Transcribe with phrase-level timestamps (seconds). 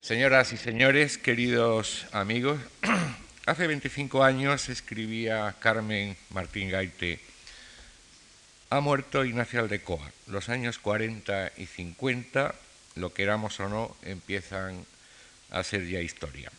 [0.00, 2.60] Señoras y señores, queridos amigos,
[3.46, 7.20] hace 25 años escribía Carmen Martín Gaite,
[8.70, 10.10] ha muerto Ignacio Aldecoa.
[10.28, 12.54] Los años 40 y 50,
[12.94, 14.86] lo queramos o no, empiezan
[15.50, 16.50] a ser ya historia.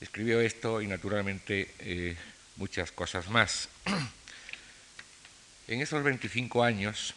[0.00, 2.16] Escribió esto y naturalmente eh,
[2.56, 3.68] muchas cosas más.
[5.68, 7.12] En esos 25 años,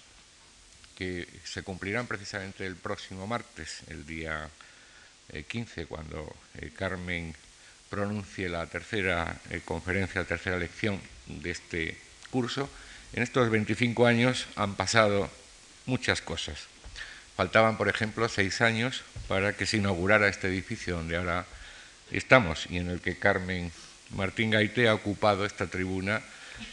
[0.98, 4.50] que se cumplirán precisamente el próximo martes, el día
[5.48, 7.34] 15, eh, cuando eh, Carmen
[7.90, 11.98] pronuncie la tercera eh, conferencia, la tercera lección de este
[12.30, 12.70] curso,
[13.14, 15.30] en estos 25 años han pasado
[15.86, 16.68] muchas cosas.
[17.36, 21.46] Faltaban, por ejemplo, seis años para que se inaugurara este edificio donde ahora
[22.12, 23.72] estamos y en el que Carmen
[24.12, 26.22] Martín Gaite ha ocupado esta tribuna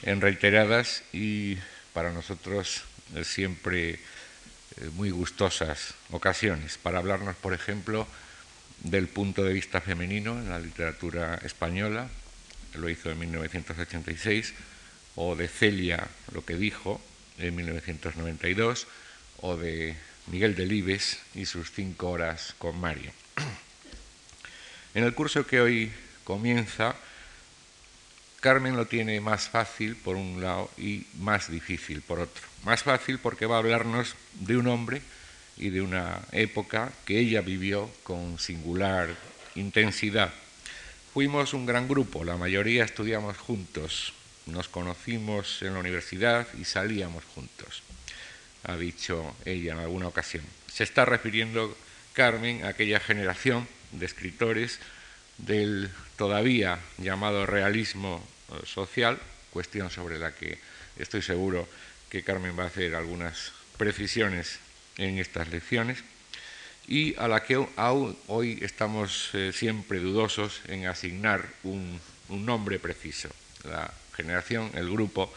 [0.02, 1.58] en reiteradas y
[1.92, 2.82] para nosotros
[3.22, 4.00] siempre
[4.94, 8.06] muy gustosas ocasiones, para hablarnos, por ejemplo,
[8.90, 12.08] del punto de vista femenino en la literatura española,
[12.74, 14.54] lo hizo en 1986,
[15.16, 17.00] o de Celia, lo que dijo,
[17.38, 18.86] en 1992,
[19.40, 19.96] o de
[20.28, 23.10] Miguel Delibes y sus cinco horas con Mario.
[24.94, 25.92] En el curso que hoy
[26.24, 26.94] comienza,
[28.40, 32.42] Carmen lo tiene más fácil por un lado y más difícil por otro.
[32.64, 35.02] Más fácil porque va a hablarnos de un hombre
[35.56, 39.08] y de una época que ella vivió con singular
[39.54, 40.32] intensidad.
[41.12, 44.12] Fuimos un gran grupo, la mayoría estudiamos juntos,
[44.46, 47.82] nos conocimos en la universidad y salíamos juntos,
[48.64, 50.44] ha dicho ella en alguna ocasión.
[50.70, 51.74] Se está refiriendo
[52.12, 54.78] Carmen a aquella generación de escritores
[55.38, 59.18] del todavía llamado realismo eh, social,
[59.50, 60.58] cuestión sobre la que
[60.98, 61.68] estoy seguro
[62.10, 64.58] que Carmen va a hacer algunas precisiones
[64.98, 66.02] en estas lecciones
[66.88, 73.28] y a la que aún hoy estamos eh, siempre dudosos en asignar un, nombre preciso.
[73.64, 75.32] La generación, el grupo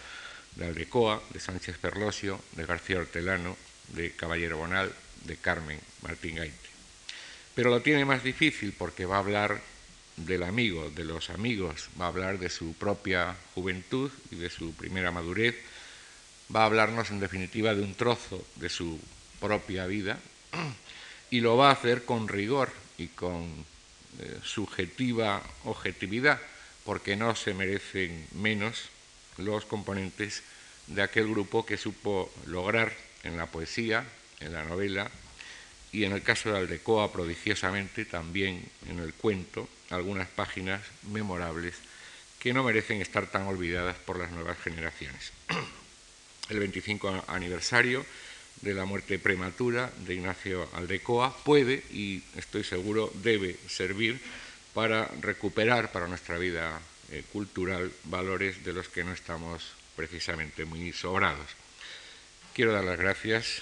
[0.55, 3.55] de Aldecoa, de Sánchez Perlosio, de García Hortelano,
[3.89, 4.91] de Caballero Bonal,
[5.25, 6.69] de Carmen Martín Gaite.
[7.53, 9.61] Pero lo tiene más difícil porque va a hablar
[10.17, 14.73] del amigo, de los amigos, va a hablar de su propia juventud y de su
[14.73, 15.55] primera madurez,
[16.53, 18.99] va a hablarnos en definitiva de un trozo de su
[19.39, 20.17] propia vida
[21.31, 23.65] y lo va a hacer con rigor y con
[24.19, 26.39] eh, subjetiva objetividad,
[26.83, 28.89] porque no se merecen menos
[29.37, 30.43] los componentes
[30.87, 32.91] de aquel grupo que supo lograr
[33.23, 34.03] en la poesía,
[34.39, 35.09] en la novela
[35.91, 41.75] y en el caso de Aldecoa prodigiosamente también en el cuento algunas páginas memorables
[42.39, 45.31] que no merecen estar tan olvidadas por las nuevas generaciones.
[46.49, 48.05] El 25 aniversario
[48.61, 54.19] de la muerte prematura de Ignacio Aldecoa puede y estoy seguro debe servir
[54.73, 56.79] para recuperar para nuestra vida
[57.11, 59.63] eh, cultural valores de los que no estamos
[59.95, 61.47] precisamente muy sobrados.
[62.53, 63.61] Quiero dar las gracias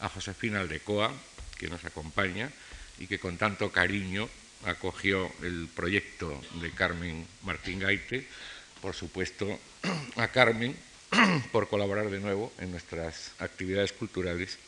[0.00, 1.12] a Josefina Aldecoa,
[1.58, 2.50] que nos acompaña
[2.98, 4.28] y que con tanto cariño
[4.64, 8.26] acogió el proyecto de Carmen Martín Gaite,
[8.80, 9.58] por supuesto
[10.16, 10.76] a Carmen,
[11.52, 14.58] por colaborar de nuevo en nuestras actividades culturales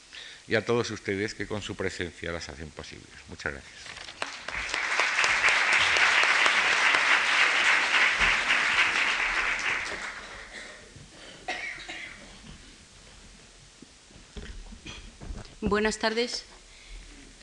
[0.49, 3.09] y a todos ustedes que con su presencia las hacen posibles.
[3.28, 4.01] Muchas gracias.
[15.61, 16.45] Buenas tardes.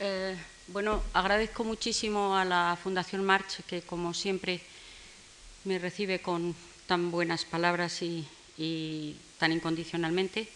[0.00, 0.36] Eh,
[0.66, 4.60] bueno, agradezco muchísimo a la Fundación March que, como siempre,
[5.64, 6.54] me recibe con
[6.86, 10.48] tan buenas palabras y, y tan incondicionalmente.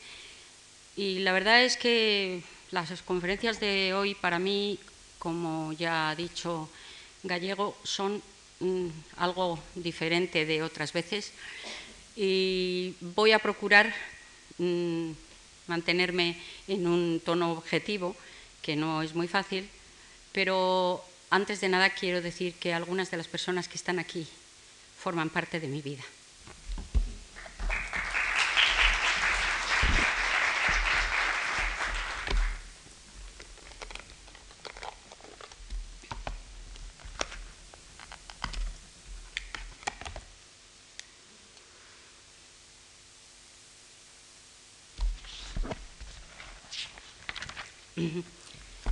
[0.97, 4.79] Y la verdad es que las conferencias de hoy para mí,
[5.19, 6.69] como ya ha dicho
[7.23, 8.21] Gallego, son
[8.61, 11.33] mm, algo diferente de otras veces
[12.17, 13.95] y voy a procurar
[14.59, 15.13] mm,
[15.67, 16.37] mantenerme
[16.69, 18.17] en un tono objetivo,
[18.61, 19.69] que no es muy fácil,
[20.33, 24.27] pero antes de nada quiero decir que algunas de las personas que están aquí
[24.99, 26.03] forman parte de mi vida.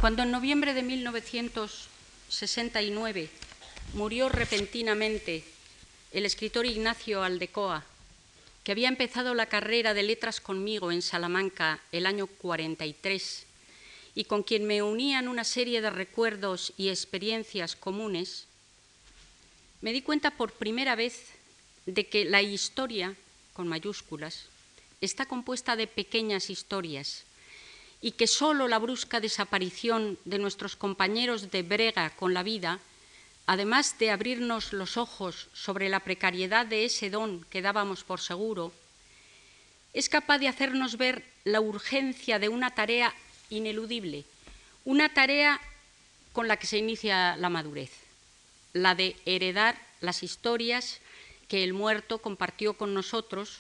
[0.00, 3.28] Cuando en noviembre de 1969
[3.92, 5.44] murió repentinamente
[6.12, 7.84] el escritor Ignacio Aldecoa,
[8.64, 13.44] que había empezado la carrera de letras conmigo en Salamanca el año 43
[14.14, 18.46] y con quien me unían una serie de recuerdos y experiencias comunes,
[19.82, 21.26] me di cuenta por primera vez
[21.84, 23.16] de que la historia,
[23.52, 24.46] con mayúsculas,
[25.02, 27.24] está compuesta de pequeñas historias
[28.00, 32.78] y que sólo la brusca desaparición de nuestros compañeros de brega con la vida,
[33.46, 38.72] además de abrirnos los ojos sobre la precariedad de ese don que dábamos por seguro,
[39.92, 43.12] es capaz de hacernos ver la urgencia de una tarea
[43.50, 44.24] ineludible,
[44.84, 45.60] una tarea
[46.32, 47.90] con la que se inicia la madurez,
[48.72, 51.00] la de heredar las historias
[51.48, 53.58] que el muerto compartió con nosotros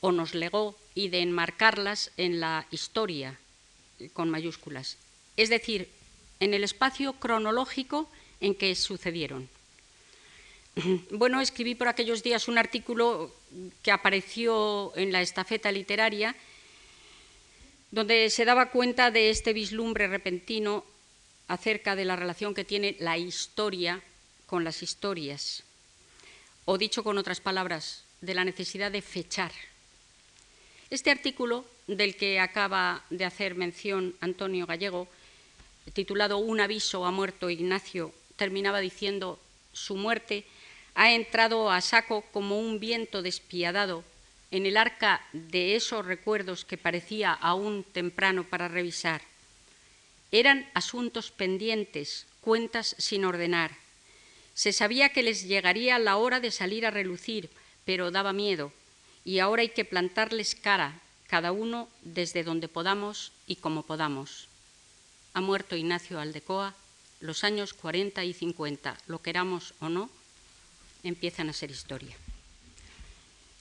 [0.00, 3.38] o nos legó y de enmarcarlas en la historia
[4.12, 4.96] con mayúsculas,
[5.36, 5.88] es decir,
[6.40, 8.08] en el espacio cronológico
[8.40, 9.48] en que sucedieron.
[11.10, 13.34] Bueno, escribí por aquellos días un artículo
[13.82, 16.34] que apareció en la estafeta literaria,
[17.90, 20.84] donde se daba cuenta de este vislumbre repentino
[21.48, 24.00] acerca de la relación que tiene la historia
[24.46, 25.64] con las historias,
[26.64, 29.52] o dicho con otras palabras, de la necesidad de fechar.
[30.90, 35.06] Este artículo, del que acaba de hacer mención Antonio Gallego,
[35.92, 39.38] titulado Un aviso ha muerto Ignacio, terminaba diciendo,
[39.72, 40.44] su muerte
[40.96, 44.02] ha entrado a saco como un viento despiadado
[44.50, 49.22] en el arca de esos recuerdos que parecía aún temprano para revisar.
[50.32, 53.76] Eran asuntos pendientes, cuentas sin ordenar.
[54.54, 57.48] Se sabía que les llegaría la hora de salir a relucir,
[57.84, 58.72] pero daba miedo,
[59.24, 64.48] y ahora hay que plantarles cara, cada uno desde donde podamos y como podamos.
[65.34, 66.74] Ha muerto Ignacio Aldecoa,
[67.20, 70.10] los años 40 y 50, lo queramos o no,
[71.04, 72.16] empiezan a ser historia.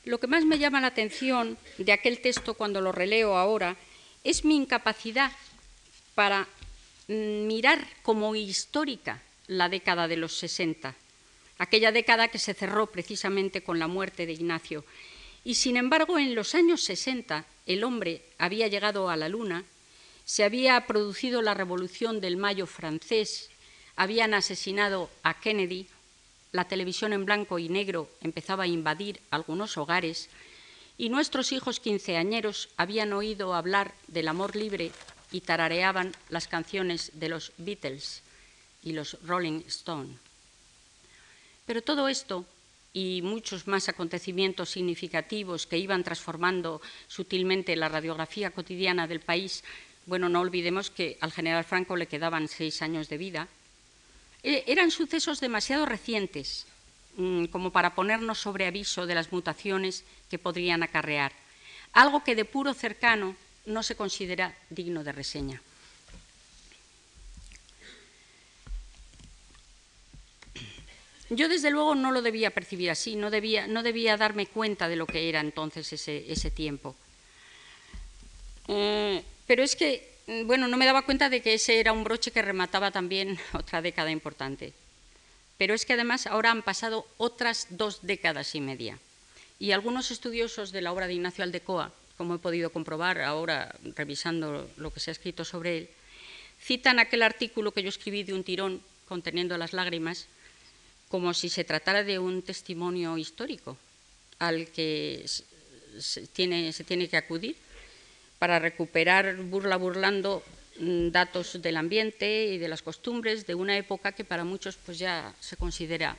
[0.06, 3.76] Lo que más me llama la atención de aquel texto cuando lo releo ahora
[4.24, 5.32] es mi incapacidad
[6.16, 6.48] para
[7.08, 10.96] mirar como histórica la década de los 60,
[11.58, 14.86] aquella década que se cerró precisamente con la muerte de Ignacio.
[15.44, 19.64] Y sin embargo, en los años 60 el hombre había llegado a la luna,
[20.26, 23.50] se había producido la revolución del Mayo francés,
[23.96, 25.88] habían asesinado a Kennedy,
[26.52, 30.30] la televisión en blanco y negro empezaba a invadir algunos hogares
[30.98, 34.92] y nuestros hijos quinceañeros habían oído hablar del amor libre
[35.32, 38.24] y tarareaban las canciones de los Beatles
[38.84, 40.18] y los Rolling Stones.
[41.66, 42.46] Pero todo esto
[42.94, 49.64] y muchos más acontecimientos significativos que iban transformando sutilmente la radiografía cotidiana del país,
[50.06, 53.48] bueno, no olvidemos que al general Franco le quedaban seis años de vida,
[54.42, 56.66] eh, eran sucesos demasiado recientes
[57.18, 61.32] mm, como para ponernos sobre aviso de las mutaciones que podrían acarrear,
[61.94, 65.62] algo que de puro cercano no se considera digno de reseña.
[71.30, 74.96] Yo desde luego no lo debía percibir así, no debía, no debía darme cuenta de
[74.96, 76.96] lo que era entonces ese, tiempo.
[78.68, 82.04] Eh, pero es que Mm, bueno, no me daba cuenta de que ese era un
[82.04, 84.74] broche que remataba también otra década importante.
[85.58, 89.00] Pero es que además ahora han pasado otras dos décadas y media.
[89.58, 94.70] Y algunos estudiosos de la obra de Ignacio Aldecoa, como he podido comprobar ahora revisando
[94.78, 95.90] lo que se ha escrito sobre él,
[96.62, 100.28] citan aquel artículo que yo escribí de un tirón conteniendo las lágrimas
[101.10, 103.78] como si se tratara de un testimonio histórico
[104.38, 105.26] al que
[106.00, 106.72] se tiene,
[107.10, 107.58] que acudir
[108.38, 110.44] para recuperar burla burlando
[110.80, 114.98] mm, datos del ambiente y de las costumbres de una época que para muchos pues
[114.98, 116.16] ya se considera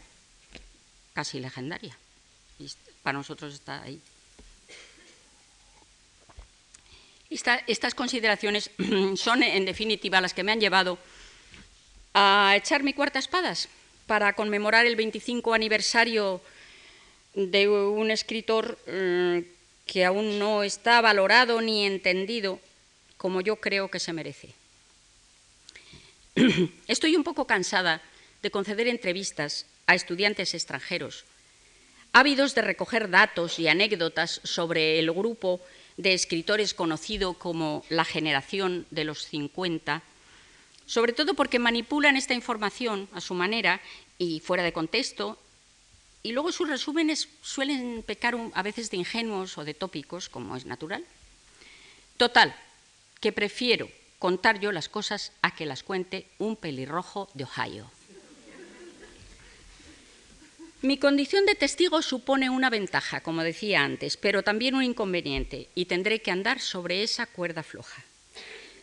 [1.14, 1.96] casi legendaria.
[2.58, 2.68] Y
[3.02, 4.00] para nosotros está ahí.
[7.30, 8.70] estas consideraciones
[9.14, 10.98] son, en definitiva, las que me han llevado
[12.12, 13.68] a echar mi cuarta espadas
[14.10, 16.40] para conmemorar el 25 aniversario
[17.32, 19.38] de un escritor mm,
[19.86, 22.58] que aún no está valorado ni entendido
[23.16, 24.48] como yo creo que se merece.
[26.88, 28.02] Estoy un poco cansada
[28.42, 31.24] de conceder entrevistas a estudiantes extranjeros,
[32.12, 35.60] ávidos de recoger datos y anécdotas sobre el grupo
[35.98, 40.02] de escritores conocido como la generación de los 50,
[40.90, 43.80] sobre todo porque manipulan esta información a su manera
[44.18, 45.38] y fuera de contexto
[46.24, 50.66] y luego sus resúmenes suelen pecar a veces de ingenuos o de tópicos, como es
[50.66, 51.04] natural.
[52.16, 52.56] Total,
[53.20, 57.88] que prefiero contar yo las cosas a que las cuente un pelirrojo de Ohio.
[60.82, 65.84] Mi condición de testigo supone una ventaja, como decía antes, pero también un inconveniente, y
[65.84, 68.02] tendré que andar sobre esa cuerda floja.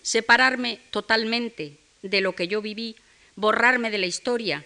[0.04, 2.96] separarme totalmente de lo que yo viví,
[3.36, 4.66] borrarme de la historia,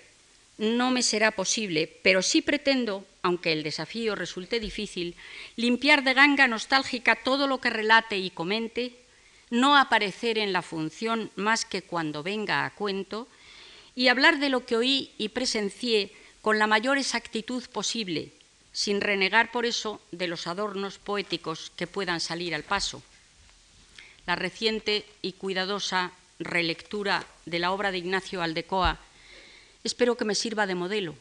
[0.57, 5.15] no me será posible, pero sí pretendo, aunque el desafío resulte difícil,
[5.55, 8.93] limpiar de ganga nostálgica todo lo que relate y comente,
[9.49, 13.27] no aparecer en la función más que cuando venga a cuento,
[13.95, 16.11] y hablar de lo que oí y presencié
[16.41, 18.31] con la mayor exactitud posible,
[18.71, 23.03] sin renegar por eso de los adornos poéticos que puedan salir al paso.
[24.25, 26.11] La reciente y cuidadosa
[26.45, 28.99] relectura de la obra de Ignacio Aldecoa
[29.83, 31.15] espero que me sirva de modelo,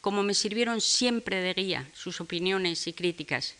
[0.00, 3.54] como me sirvieron siempre de guía sus opiniones y críticas,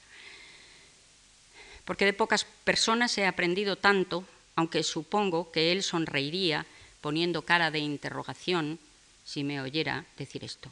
[1.84, 4.24] porque de pocas personas he aprendido tanto,
[4.56, 6.66] aunque supongo que él sonreiría
[7.00, 8.78] poniendo cara de interrogación
[9.24, 10.70] si me oyera decir esto.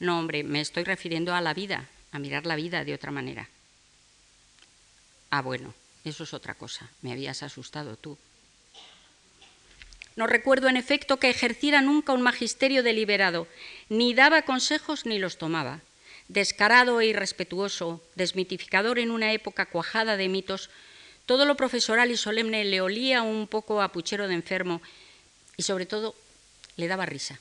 [0.00, 3.48] No, hombre, me estoy refiriendo a la vida, a mirar la vida de otra manera.
[5.30, 6.90] Ah, bueno, eso es otra cosa.
[7.00, 8.18] Me habías asustado tú.
[10.14, 13.46] No recuerdo, en efecto, que ejerciera nunca un magisterio deliberado,
[13.88, 15.80] ni daba consejos ni los tomaba.
[16.28, 20.70] Descarado e irrespetuoso, desmitificador en una época cuajada de mitos,
[21.26, 24.82] todo lo profesoral y solemne le olía un poco a puchero de enfermo
[25.56, 26.14] y, sobre todo,
[26.76, 27.38] le daba risa.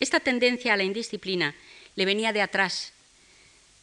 [0.00, 1.54] Esta tendencia a la indisciplina
[1.94, 2.92] le venía de atrás,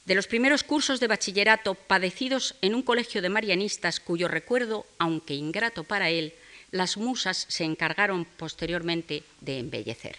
[0.06, 5.34] de los primeros cursos de bachillerato padecidos en un colegio de marianistas cuyo recuerdo, aunque
[5.34, 6.34] ingrato para él,
[6.72, 10.18] las musas se encargaron posteriormente de embellecer.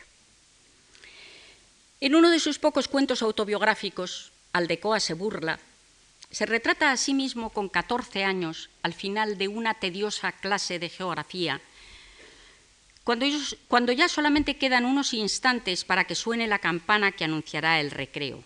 [2.01, 5.59] En uno de sus pocos cuentos autobiográficos, Aldecoa se burla,
[6.31, 10.89] se retrata a sí mismo con 14 años al final de una tediosa clase de
[10.89, 11.61] geografía
[13.69, 18.43] cuando, ya solamente quedan unos instantes para que suene la campana que anunciará el recreo.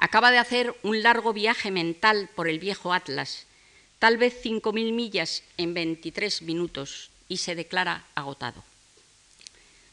[0.00, 3.46] Acaba de hacer un largo viaje mental por el viejo Atlas,
[3.98, 8.64] tal vez 5.000 millas en 23 minutos, y se declara agotado.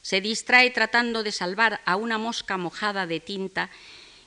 [0.01, 3.69] Se distrae tratando de salvar a una mosca mojada de tinta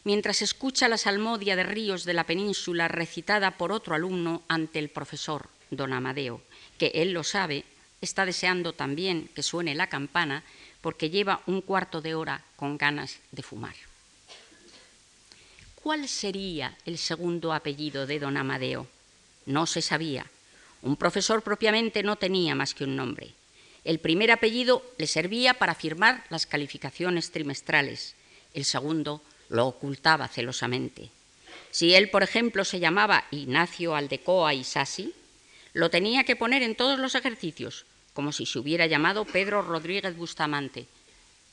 [0.05, 4.91] mientras escucha la salmodia de ríos de la península recitada por otro alumno ante el
[4.91, 6.43] profesor, don Amadeo,
[6.77, 7.65] que él lo sabe
[8.03, 10.45] está deseando también que suene la campana
[10.83, 13.90] porque lleva un cuarto de hora con ganas de fumar.
[15.83, 18.87] ¿Cuál sería el segundo apellido de don Amadeo?
[19.47, 20.27] No se sabía.
[20.83, 23.33] Un profesor propiamente no tenía más que un nombre.
[23.85, 28.15] El primer apellido le servía para firmar las calificaciones trimestrales.
[28.53, 31.09] El segundo lo ocultaba celosamente.
[31.71, 35.15] Si él, por ejemplo, se llamaba Ignacio Aldecoa Isasi,
[35.73, 40.15] lo tenía que poner en todos los ejercicios, como si se hubiera llamado Pedro Rodríguez
[40.15, 40.87] Bustamante.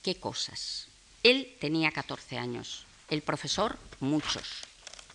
[0.04, 0.88] ¿Qué cosas?
[1.24, 4.64] Él tenía 14 años, el profesor muchos.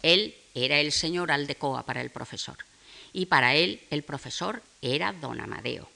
[0.02, 2.56] Él era el señor Aldecoa para el profesor
[3.12, 5.88] y para él el profesor era don Amadeo.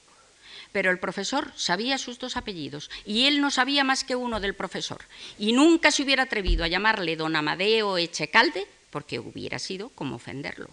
[0.71, 4.53] Pero el profesor sabía sus dos apellidos y él no sabía más que uno del
[4.53, 5.03] profesor
[5.39, 10.69] y nunca se hubiera atrevido a llamarle don Amadeo Echecalde porque hubiera sido como ofenderlo.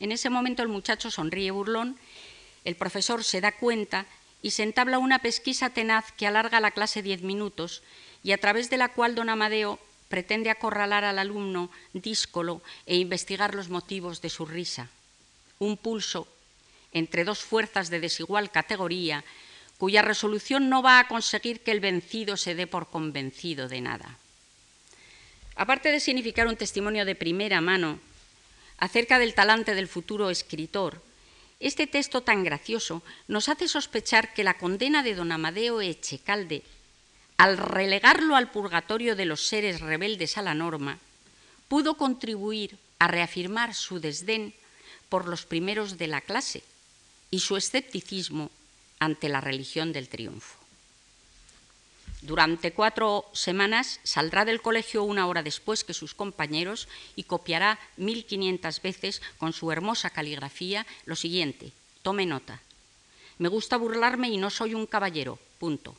[0.00, 1.96] En ese momento el muchacho sonríe burlón
[2.64, 4.06] el profesor se da cuenta
[4.42, 7.82] y se entabla una pesquisa tenaz que alarga la clase diez minutos
[8.24, 9.78] y a través de la cual don Amadeo
[10.08, 14.88] pretende acorralar al alumno díscolo e investigar los motivos de su risa.
[15.60, 16.26] Un pulso
[16.90, 19.22] entre dos fuerzas de desigual categoría
[19.76, 24.16] cuya resolución no va a conseguir que el vencido se dé por convencido de nada.
[25.56, 28.00] Aparte de significar un testimonio de primera mano
[28.78, 31.02] acerca del talante del futuro escritor,
[31.60, 36.62] este texto tan gracioso nos hace sospechar que la condena de don Amadeo Echecalde,
[37.36, 40.98] al relegarlo al purgatorio de los seres rebeldes a la norma,
[41.68, 44.54] pudo contribuir a reafirmar su desdén
[45.08, 46.62] por los primeros de la clase
[47.30, 48.50] y su escepticismo
[48.98, 50.64] ante la religión del triunfo.
[52.22, 58.80] Durante cuatro semanas saldrá del colegio una hora después que sus compañeros y copiará 1500
[58.80, 61.72] veces con su hermosa caligrafía lo siguiente.
[62.00, 62.62] Tome nota.
[63.36, 65.38] Me gusta burlarme y no soy un caballero.
[65.58, 65.94] Punto.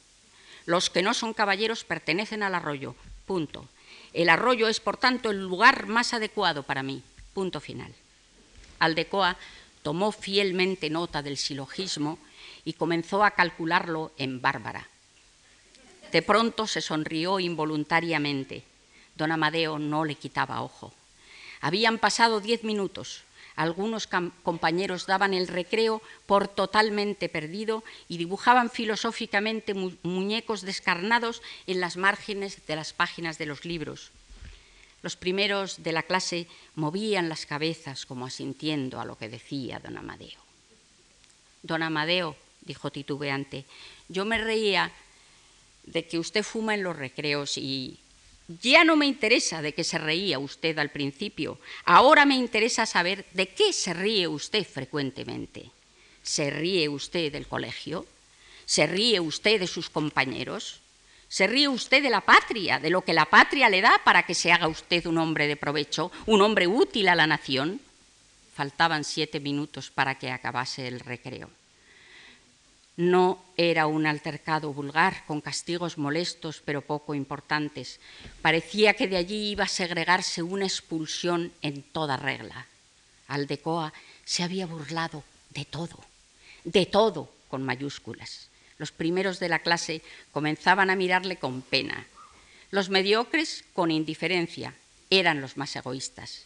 [0.66, 2.96] Los que no son caballeros pertenecen al arroyo.
[3.26, 3.68] Punto.
[4.14, 7.04] El arroyo es, por tanto, el lugar más adecuado para mí.
[7.34, 7.94] Punto final.
[8.80, 9.38] Aldecoa
[9.84, 12.18] tomó fielmente nota del silogismo
[12.64, 14.88] y comenzó a calcularlo en bárbara.
[16.12, 18.64] De pronto se sonrió involuntariamente.
[19.16, 20.94] Don Amadeo no le quitaba ojo.
[21.60, 23.25] Habían pasado diez minutos.
[23.56, 31.96] Algunos compañeros daban el recreo por totalmente perdido y dibujaban filosóficamente muñecos descarnados en las
[31.96, 34.12] márgenes de las páginas de los libros.
[35.02, 39.98] Los primeros de la clase movían las cabezas como asintiendo a lo que decía don
[39.98, 40.42] Amadeo.
[41.64, 43.66] Don Amadeo, dijo titubeante,
[44.10, 44.92] yo me reía
[45.86, 48.00] de que usted fuma en los recreos y
[48.48, 53.26] ya no me interesa de qué se reía usted al principio, ahora me interesa saber
[53.34, 55.72] de qué se ríe usted frecuentemente.
[56.22, 58.06] ¿Se ríe usted del colegio?
[58.66, 60.82] ¿Se ríe usted de sus compañeros?
[61.28, 64.36] ¿Se ríe usted de la patria, de lo que la patria le da para que
[64.36, 67.82] se haga usted un hombre de provecho, un hombre útil a la nación?
[68.56, 71.50] Faltaban siete minutos para que acabase el recreo.
[72.98, 78.00] No era un altercado vulgar con castigos molestos pero poco importantes.
[78.42, 82.68] Parecía que de allí iba a segregarse una expulsión en toda regla.
[83.28, 83.92] Aldecoa
[84.24, 86.00] se había burlado de todo,
[86.64, 88.48] de todo con mayúsculas.
[88.78, 92.06] Los primeros de la clase comenzaban a mirarle con pena.
[92.72, 94.74] Los mediocres con indiferencia
[95.10, 96.46] eran los más egoístas.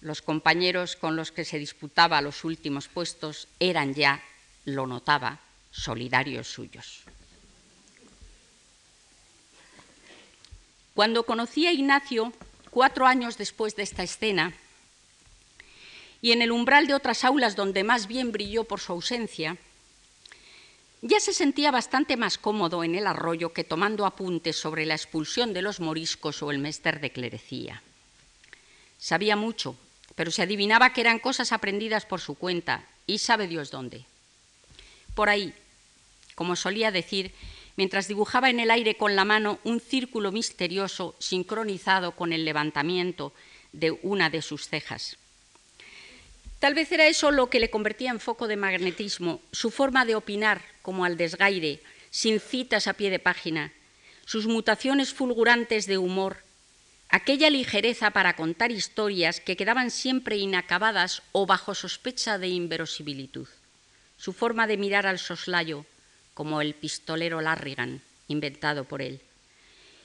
[0.00, 4.22] Los compañeros con los que se disputaba los últimos puestos eran ya,
[4.64, 7.02] lo notaba, solidarios suyos.
[10.94, 12.32] Cuando conocí a Ignacio,
[12.70, 14.52] cuatro años después de esta escena,
[16.20, 19.56] y en el umbral de otras aulas donde más bien brilló por su ausencia,
[21.00, 25.52] ya se sentía bastante más cómodo en el arroyo que tomando apuntes sobre la expulsión
[25.52, 27.82] de los moriscos o el mester de clerecía.
[28.98, 29.76] Sabía mucho,
[30.16, 34.04] pero se adivinaba que eran cosas aprendidas por su cuenta, y sabe Dios dónde.
[35.18, 35.52] Por ahí,
[36.36, 37.32] como solía decir,
[37.74, 43.34] mientras dibujaba en el aire con la mano un círculo misterioso sincronizado con el levantamiento
[43.72, 45.16] de una de sus cejas.
[46.60, 50.14] Tal vez era eso lo que le convertía en foco de magnetismo, su forma de
[50.14, 53.72] opinar como al desgaire, sin citas a pie de página,
[54.24, 56.44] sus mutaciones fulgurantes de humor,
[57.08, 63.48] aquella ligereza para contar historias que quedaban siempre inacabadas o bajo sospecha de inverosimilitud,
[64.18, 65.86] su forma de mirar al soslayo,
[66.34, 69.20] como el pistolero Larrigan, inventado por él.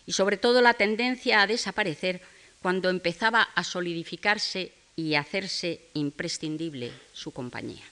[0.05, 2.21] Y sobre todo la tendencia a desaparecer
[2.61, 7.83] cuando empezaba a solidificarse y hacerse imprescindible su compañía.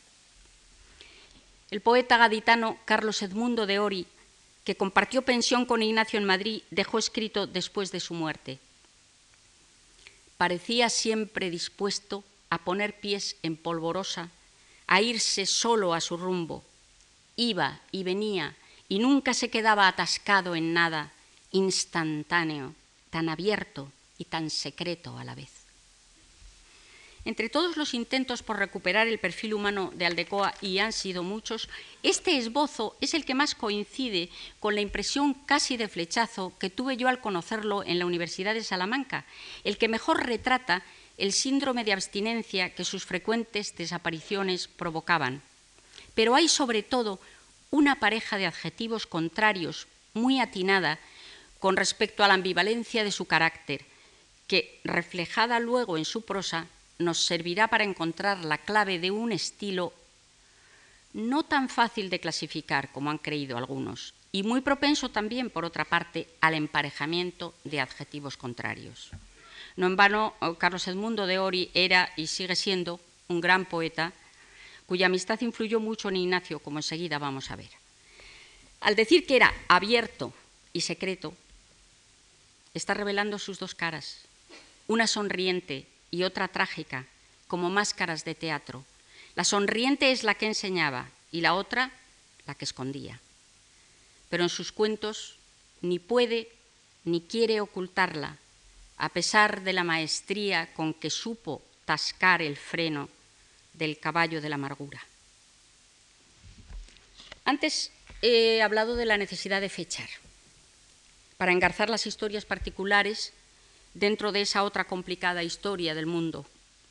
[1.71, 4.05] El poeta gaditano Carlos Edmundo de Ori,
[4.63, 8.60] que compartió pensión con Ignacio en Madrid, dejó escrito después de su muerte.
[10.38, 14.29] Parecía siempre dispuesto a poner pies en polvorosa,
[14.91, 16.65] a irse solo a su rumbo,
[17.38, 18.58] iba y venía
[18.89, 21.13] y nunca se quedaba atascado en nada,
[21.54, 22.75] instantáneo,
[23.10, 25.62] tan abierto y tan secreto a la vez.
[27.23, 31.69] Entre todos los intentos por recuperar el perfil humano de Aldecoa, y han sido muchos,
[32.04, 36.97] este esbozo es el que más coincide con la impresión casi de flechazo que tuve
[36.97, 39.23] yo al conocerlo en la Universidad de Salamanca,
[39.63, 40.84] el que mejor retrata
[41.17, 45.41] el síndrome de abstinencia que sus frecuentes desapariciones provocaban.
[46.13, 47.19] Pero hay sobre todo
[47.69, 51.00] una pareja de adjetivos contrarios muy atinada
[51.60, 53.86] con respecto a la ambivalencia de su carácter,
[54.47, 59.93] que, reflejada luego en su prosa, nos servirá para encontrar la clave de un estilo
[61.13, 65.86] no tan fácil de clasificar como han creído algunos, y muy propenso también, por otra
[65.86, 69.12] parte, al emparejamiento de adjetivos contrarios.
[69.75, 74.13] No en vano, Carlos Edmundo de Ori era y sigue siendo un gran poeta
[74.86, 77.69] cuya amistad influyó mucho en Ignacio, como enseguida vamos a ver.
[78.81, 80.34] Al decir que era abierto
[80.73, 81.34] y secreto,
[82.73, 84.17] está revelando sus dos caras,
[84.88, 87.05] una sonriente y otra trágica,
[87.47, 88.84] como máscaras de teatro.
[89.36, 91.91] La sonriente es la que enseñaba y la otra
[92.45, 93.19] la que escondía.
[94.29, 95.38] Pero en sus cuentos
[95.81, 96.51] ni puede
[97.05, 98.38] ni quiere ocultarla,
[99.01, 103.09] a pesar de la maestría con que supo tascar el freno
[103.73, 105.01] del caballo de la amargura.
[107.43, 110.07] Antes he hablado de la necesidad de fechar,
[111.37, 113.33] para engarzar las historias particulares
[113.95, 116.45] dentro de esa otra complicada historia del mundo.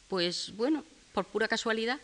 [0.08, 2.00] Pues bueno, por pura casualidad,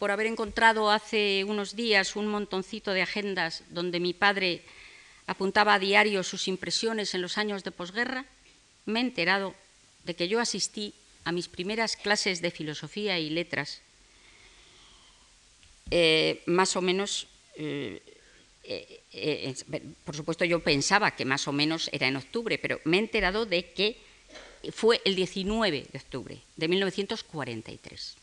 [0.00, 4.64] por haber encontrado hace unos días un montoncito de agendas donde mi padre
[5.28, 8.26] apuntaba a diario sus impresiones en los años de posguerra,
[8.86, 9.54] me he enterado
[10.04, 10.94] de que yo asistí
[11.24, 13.80] a mis primeras clases de filosofía y letras,
[15.90, 18.02] eh, más o menos, eh,
[18.64, 19.54] eh,
[20.04, 23.46] por supuesto yo pensaba que más o menos era en octubre, pero me he enterado
[23.46, 23.96] de que
[24.72, 28.16] fue el 19 de octubre de 1943.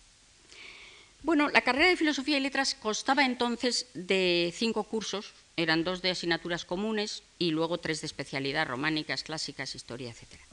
[1.24, 6.10] Bueno, la carrera de Filosofía y Letras constaba entonces de cinco cursos, eran dos de
[6.10, 10.51] asignaturas comunes y luego tres de especialidad, románicas, clásicas, historia, etc.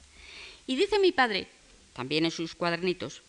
[0.69, 1.47] Y dice mi padre,
[1.93, 3.23] también en sus cuadernitos,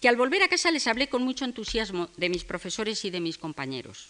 [0.00, 3.20] que al volver a casa les hablé con mucho entusiasmo de mis profesores y de
[3.20, 4.08] mis compañeros.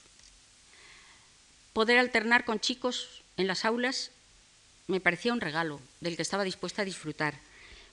[1.73, 4.13] Poder alternar con chicos en las aulas
[4.87, 7.35] me parecía un regalo del que estaba dispuesta a disfrutar,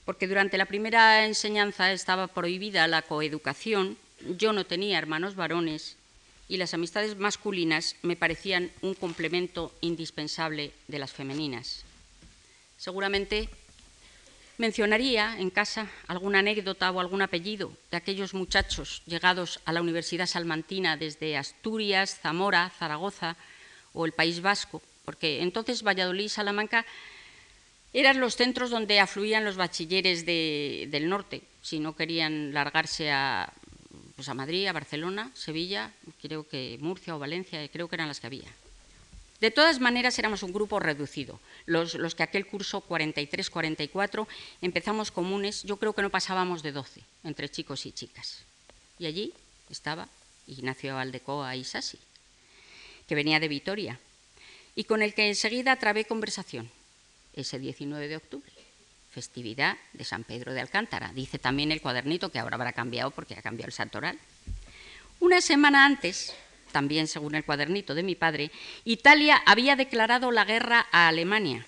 [0.04, 3.98] porque durante la primera enseñanza estaba prohibida la coeducación,
[4.38, 5.96] yo no tenía hermanos varones
[6.48, 11.82] y las amistades masculinas me parecían un complemento indispensable de las femeninas.
[12.78, 13.48] Seguramente
[14.58, 20.26] mencionaría en casa alguna anécdota o algún apellido de aquellos muchachos llegados a la Universidad
[20.26, 23.36] Salmantina desde Asturias, Zamora, Zaragoza
[23.92, 26.86] o el País Vasco, porque entonces Valladolid y Salamanca
[27.92, 33.52] eran los centros donde afluían los bachilleres del norte, si no querían largarse a,
[34.16, 38.20] pues a Madrid, a Barcelona, Sevilla, creo que Murcia o Valencia, creo que eran las
[38.20, 38.48] que había.
[39.42, 41.40] De todas maneras, éramos un grupo reducido.
[41.66, 44.28] Los, que aquel curso 43-44
[44.60, 48.44] empezamos comunes, yo creo que no pasábamos de 12, entre chicos y chicas.
[49.00, 49.34] Y allí
[49.68, 50.06] estaba
[50.46, 51.98] Ignacio Aldecoa Isasi,
[53.08, 53.98] que venía de Vitoria,
[54.76, 56.70] y con el que enseguida trabé conversación,
[57.34, 58.52] ese 19 de octubre,
[59.10, 61.10] festividad de San Pedro de Alcántara.
[61.14, 64.20] Dice también el cuadernito que ahora habrá cambiado porque ha cambiado el santoral.
[65.18, 66.32] Una semana antes,
[66.72, 68.50] también según el cuadernito de mi padre,
[68.84, 71.66] Italia había declarado la guerra a Alemania.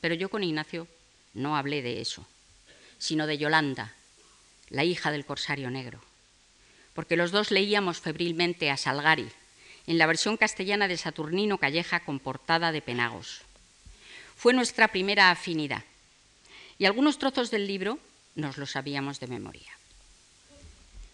[0.00, 0.88] Pero yo con Ignacio
[1.34, 2.26] no hablé de eso,
[2.98, 3.94] sino de Yolanda,
[4.70, 6.00] la hija del corsario negro,
[6.94, 9.28] porque los dos leíamos febrilmente a Salgari,
[9.86, 13.42] en la versión castellana de Saturnino Calleja con portada de Penagos.
[14.36, 15.84] Fue nuestra primera afinidad
[16.78, 17.98] y algunos trozos del libro
[18.34, 19.70] nos los sabíamos de memoria.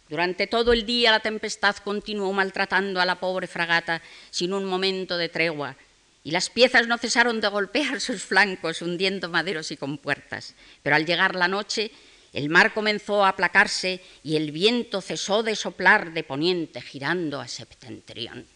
[0.09, 5.16] Durante todo el día la tempestad continuó maltratando a la pobre fragata sin un momento
[5.16, 5.77] de tregua,
[6.25, 10.55] y las piezas no cesaron de golpear sus flancos, hundiendo maderos y compuertas.
[10.83, 11.90] Pero al llegar la noche,
[12.33, 17.49] el mar comenzó a aplacarse y el viento cesó de soplar de poniente, girando a
[17.49, 18.47] septentrión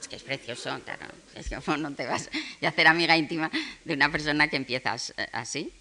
[0.00, 1.06] es que es precioso, claro.
[1.34, 2.30] Es que no te vas
[2.62, 3.50] a hacer amiga íntima
[3.84, 5.72] de una persona que empiezas eh, así.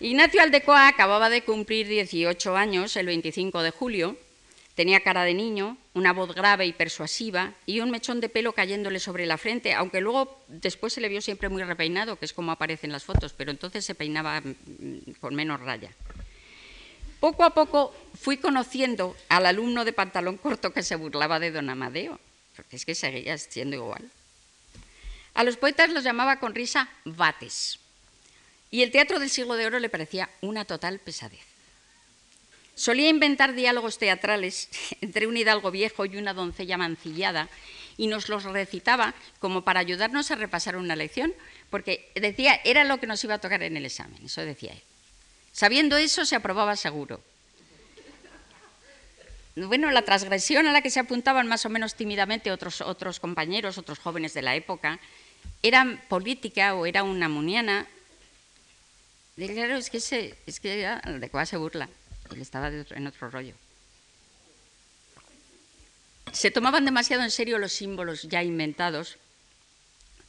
[0.00, 4.16] Ignacio Aldecoa acababa de cumplir 18 años el 25 de julio.
[4.74, 8.98] Tenía cara de niño, una voz grave y persuasiva y un mechón de pelo cayéndole
[8.98, 12.50] sobre la frente, aunque luego después se le vio siempre muy repeinado, que es como
[12.52, 15.90] aparece en las fotos, pero entonces se peinaba mm, con menos raya.
[17.20, 21.68] Poco a poco fui conociendo al alumno de pantalón corto que se burlaba de don
[21.68, 22.18] Amadeo
[22.56, 24.10] porque es que seguía siendo igual.
[25.34, 27.78] A los poetas los llamaba con risa vates,
[28.70, 31.40] y el teatro del siglo de oro le parecía una total pesadez.
[32.74, 34.68] Solía inventar diálogos teatrales
[35.00, 37.48] entre un hidalgo viejo y una doncella mancillada,
[37.96, 41.34] y nos los recitaba como para ayudarnos a repasar una lección,
[41.68, 44.82] porque decía, era lo que nos iba a tocar en el examen, eso decía él.
[45.52, 47.20] Sabiendo eso, se aprobaba seguro
[49.56, 53.78] bueno, la transgresión a la que se apuntaban más o menos tímidamente otros, otros compañeros,
[53.78, 54.98] otros jóvenes de la época,
[55.62, 57.86] era política o era una muniana.
[59.48, 61.88] Claro, es que, se, es que de cuál se burla,
[62.32, 63.54] él estaba en otro rollo.
[66.32, 69.16] Se tomaban demasiado en serio los símbolos ya inventados,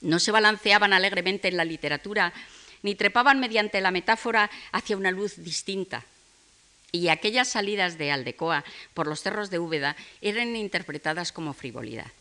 [0.01, 2.33] no se balanceaban alegremente en la literatura,
[2.81, 6.03] ni trepaban mediante la metáfora hacia una luz distinta
[6.91, 12.11] y aquellas salidas de Aldecoa por los cerros de Úbeda eran interpretadas como frivolidad.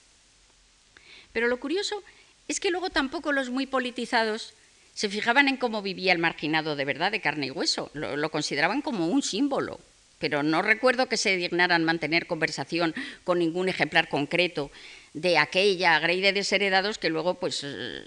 [1.32, 2.02] Pero lo curioso
[2.48, 4.54] es que luego tampoco los muy politizados
[5.00, 8.82] se fijaban en cómo vivía el marginado de verdad, de carne y hueso, lo, consideraban
[8.82, 9.80] como un símbolo,
[10.18, 14.70] pero no recuerdo que se dignaran mantener conversación con ningún ejemplar concreto
[15.14, 18.02] de aquella grey de desheredados que luego pues eh,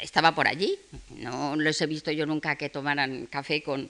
[0.00, 0.76] estaba por allí.
[1.10, 3.88] No les he visto yo nunca que tomaran café con,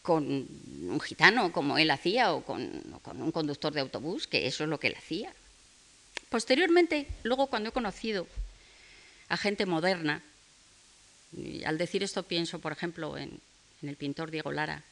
[0.00, 4.70] con un gitano como él hacía o con, un conductor de autobús, que eso es
[4.70, 5.34] lo que él hacía.
[6.30, 8.26] Posteriormente, luego cuando he conocido
[9.28, 10.22] a gente moderna,
[11.64, 13.40] al decir esto pienso, por ejemplo, en,
[13.82, 14.82] el pintor Diego Lara,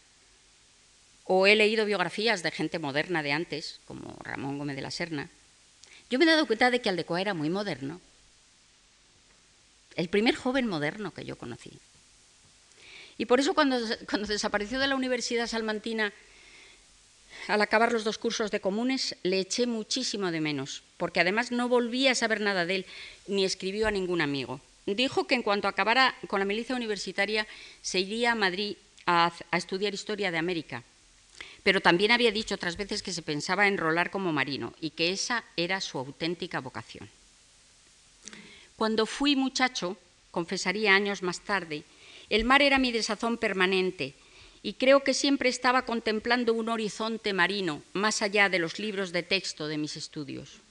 [1.24, 5.30] o he leído biografías de gente moderna de antes, como Ramón Gómez de la Serna,
[6.10, 8.00] yo me he dado cuenta de que Aldecoa era muy moderno.
[9.96, 11.72] El primer joven moderno que yo conocí.
[13.16, 13.78] Y por eso cuando,
[14.26, 16.12] desapareció de la Universidad Salmantina,
[17.48, 21.68] al acabar los dos cursos de comunes, le eché muchísimo de menos, porque además no
[21.68, 22.86] volvía a saber nada de él,
[23.26, 24.60] ni escribió a ningún amigo.
[24.86, 27.46] Dijo que en cuanto acabara con la milicia universitaria
[27.82, 30.82] se iría a Madrid a, estudiar historia de América,
[31.62, 35.44] pero también había dicho otras veces que se pensaba enrolar como marino y que esa
[35.56, 37.08] era su auténtica vocación.
[38.76, 39.96] Cuando fui muchacho,
[40.30, 41.84] confesaría años más tarde,
[42.30, 44.14] El mar era mi desazón permanente
[44.62, 49.22] y creo que siempre estaba contemplando un horizonte marino más allá de los libros de
[49.22, 50.62] texto de mis estudios.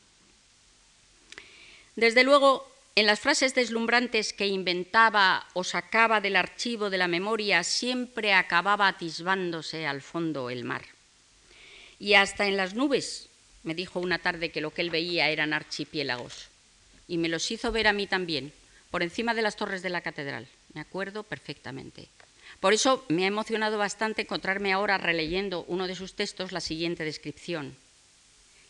[1.96, 7.64] Desde luego, en las frases deslumbrantes que inventaba o sacaba del archivo de la memoria
[7.64, 10.84] siempre acababa atisbándose al fondo el mar.
[12.00, 13.30] Y hasta en las nubes
[13.64, 16.50] me dijo una tarde que lo que él veía eran archipiélagos.
[17.08, 18.52] Y me los hizo ver a mí también,
[18.90, 20.48] por encima de las torres de la catedral.
[20.74, 22.10] Me acuerdo perfectamente.
[22.60, 27.06] Por eso me ha emocionado bastante encontrarme ahora releyendo uno de sus textos la siguiente
[27.06, 27.76] descripción.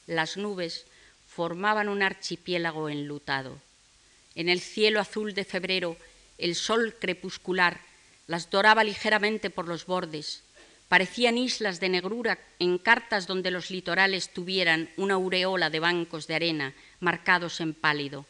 [0.05, 0.85] Las nubes
[1.27, 3.57] formaban un archipiélago enlutado.
[4.35, 5.97] En el cielo azul de febrero,
[6.37, 7.81] el sol crepuscular
[8.27, 10.43] las doraba ligeramente por los bordes.
[10.87, 16.35] Parecían islas de negrura en cartas donde los litorales tuvieran una aureola de bancos de
[16.35, 18.25] arena marcados en pálido.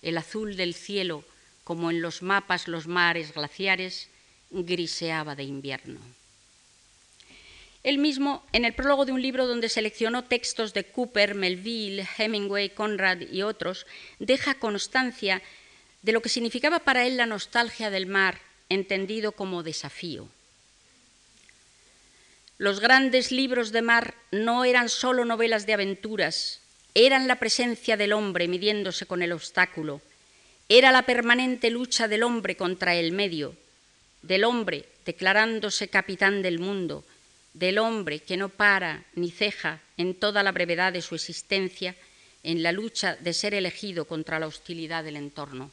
[0.00, 1.24] El azul del cielo,
[1.64, 4.08] como en los mapas los mares glaciares,
[4.50, 6.00] griseaba de invierno.
[7.82, 12.70] Él mismo, en el prólogo de un libro donde seleccionó textos de Cooper, Melville, Hemingway,
[12.70, 13.86] Conrad y otros,
[14.20, 15.42] deja constancia
[16.02, 20.28] de lo que significaba para él la nostalgia del mar, entendido como desafío.
[22.58, 26.60] Los grandes libros de mar no eran solo novelas de aventuras,
[26.94, 30.00] eran la presencia del hombre midiéndose con el obstáculo,
[30.68, 33.56] era la permanente lucha del hombre contra el medio,
[34.22, 37.04] del hombre declarándose capitán del mundo,
[37.54, 41.94] del hombre que no para ni ceja en toda la brevedad de su existencia
[42.42, 45.70] en la lucha de ser elegido contra la hostilidad del entorno.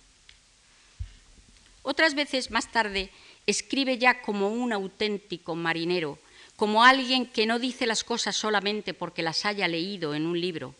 [1.82, 3.10] Otras veces, más tarde,
[3.48, 6.20] escribe ya como un auténtico marinero,
[6.56, 10.76] como alguien que no dice las cosas solamente porque las haya leído en un libro.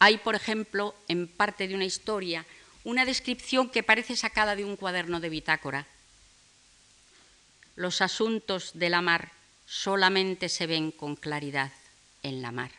[0.00, 2.44] Hay, por ejemplo, en parte de una historia,
[2.82, 5.86] una descripción que parece sacada de un cuaderno de bitácora.
[7.76, 9.32] Los asuntos de la mar
[9.66, 11.72] solamente se ven con claridad
[12.22, 12.70] en la mar.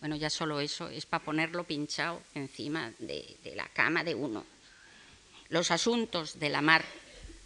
[0.00, 4.44] Bueno, ya solo eso es para ponerlo pinchado encima de, de, la cama de uno.
[5.48, 6.84] Los asuntos de la mar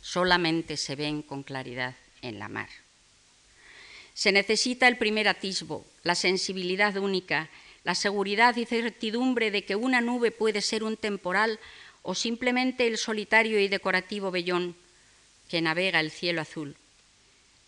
[0.00, 2.68] solamente se ven con claridad en la mar.
[4.14, 7.50] Se necesita el primer atisbo, la sensibilidad única,
[7.84, 11.60] la seguridad y certidumbre de que una nube puede ser un temporal
[12.02, 14.74] o simplemente el solitario y decorativo vellón
[15.48, 16.76] que navega el cielo azul.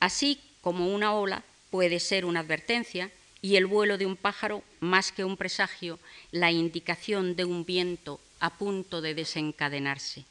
[0.01, 5.13] Así como una ola puede ser una advertencia y el vuelo de un pájaro más
[5.13, 5.99] que un presagio,
[6.33, 10.25] la indicación de un viento a punto de desencadenarse.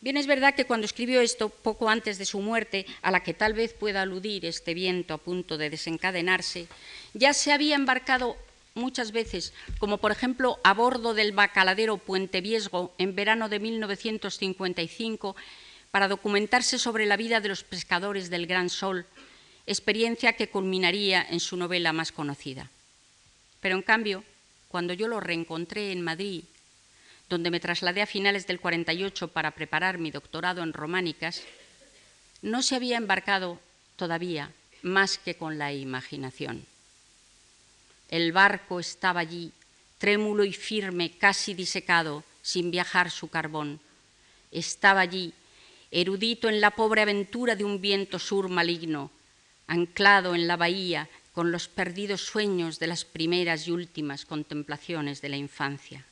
[0.00, 3.32] Bien es verdad que cuando escribió esto, poco antes de su muerte, a la que
[3.32, 6.68] tal vez pueda aludir este viento a punto de desencadenarse,
[7.14, 8.36] ya se había embarcado
[8.74, 15.36] muchas veces, como por ejemplo a bordo del bacaladero Puente Viesgo en verano de 1955,
[15.94, 19.06] para documentarse sobre la vida de los pescadores del Gran Sol,
[19.64, 22.68] experiencia que culminaría en su novela más conocida.
[23.60, 24.24] Pero en cambio,
[24.66, 26.42] cuando yo lo reencontré en Madrid,
[27.30, 31.44] donde me trasladé a finales del 48 para preparar mi doctorado en románicas,
[32.42, 33.60] no se había embarcado
[33.94, 34.50] todavía
[34.82, 36.66] más que con la imaginación.
[38.08, 39.52] El barco estaba allí,
[39.98, 43.78] trémulo y firme, casi disecado, sin viajar su carbón.
[44.50, 45.32] Estaba allí,
[45.94, 49.10] erudito en la pobre aventura de un viento sur maligno,
[49.68, 55.28] anclado en la bahía con los perdidos sueños de las primeras y últimas contemplaciones de
[55.28, 56.04] la infancia.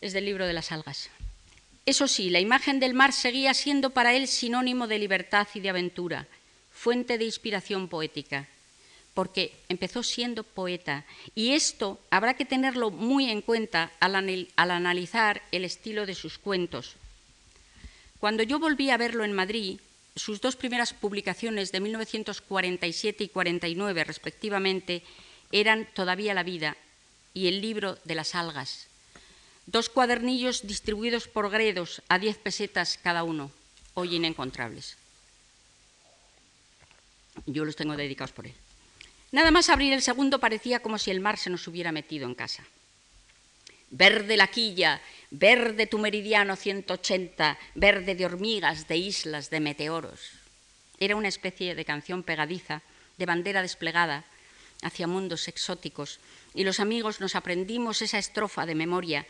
[0.00, 1.10] Es del libro de las algas.
[1.86, 5.70] Eso sí, la imagen del mar seguía siendo para él sinónimo de libertad y de
[5.70, 6.26] aventura,
[6.72, 8.48] fuente de inspiración poética,
[9.14, 11.04] porque empezó siendo poeta.
[11.34, 14.14] Y esto habrá que tenerlo muy en cuenta al,
[14.56, 16.96] analizar el estilo de sus cuentos,
[18.20, 19.80] cuando yo volví a verlo en Madrid,
[20.14, 25.02] sus dos primeras publicaciones de 1947 y 49 respectivamente
[25.50, 26.76] eran Todavía la vida
[27.32, 28.86] y el libro de las algas,
[29.66, 33.50] dos cuadernillos distribuidos por gredos a 10 pesetas cada uno,
[33.94, 34.96] hoy inencontrables.
[37.46, 38.54] Yo los tengo dedicados por él.
[39.32, 42.34] Nada más abrir el segundo parecía como si el mar se nos hubiera metido en
[42.34, 42.64] casa.
[43.90, 45.00] Verde la quilla
[45.30, 50.32] verde tu meridiano 180, verde de hormigas, de islas, de meteoros.
[50.98, 52.82] Era una especie de canción pegadiza,
[53.16, 54.24] de bandera desplegada
[54.82, 56.18] hacia mundos exóticos,
[56.54, 59.26] y los amigos nos aprendimos esa estrofa de memoria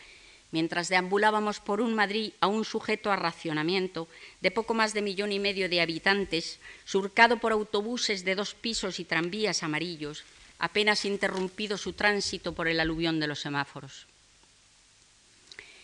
[0.51, 4.09] mientras deambulábamos por un Madrid a un sujeto a racionamiento
[4.41, 8.99] de poco más de millón y medio de habitantes, surcado por autobuses de dos pisos
[8.99, 10.25] y tranvías amarillos,
[10.59, 14.10] apenas interrumpido su tránsito por el aluvión de los semáforos.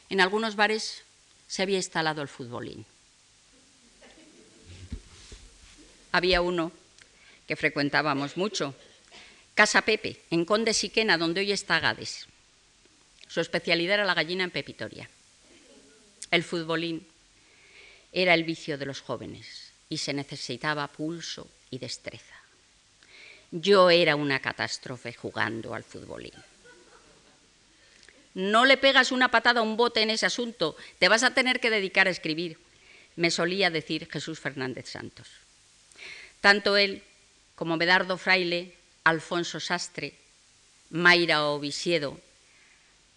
[0.09, 1.03] En algunos bares
[1.47, 2.85] se había instalado el futbolín.
[6.11, 6.71] Había uno
[7.47, 8.75] que frecuentábamos mucho,
[9.55, 12.27] Casa Pepe, en Conde Siquena, donde hoy está Gades.
[13.27, 15.09] Su especialidad era la gallina en pepitoria.
[16.31, 17.05] El futbolín
[18.11, 22.35] era el vicio de los jóvenes y se necesitaba pulso y destreza.
[23.51, 26.33] Yo era una catástrofe jugando al futbolín.
[28.37, 31.59] No le pegas una patada a un bote en ese asunto, te vas a tener
[31.59, 32.59] que dedicar a escribir,
[33.15, 35.27] me solía decir Jesús Fernández Santos.
[36.39, 37.01] Tanto él
[37.55, 40.13] como Medardo Fraile, Alfonso Sastre,
[40.91, 42.21] Mayra Ovisiedo,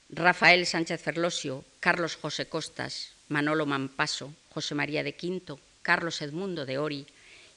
[0.09, 6.79] Rafael Sánchez Ferlosio, Carlos José Costas, Manolo Mampaso, José María de Quinto, Carlos Edmundo de
[6.79, 7.07] Ori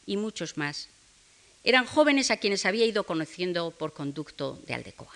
[0.05, 0.89] y muchos más,
[1.63, 5.13] eran jóvenes a quienes había ido conociendo por conducto de Aldecoa.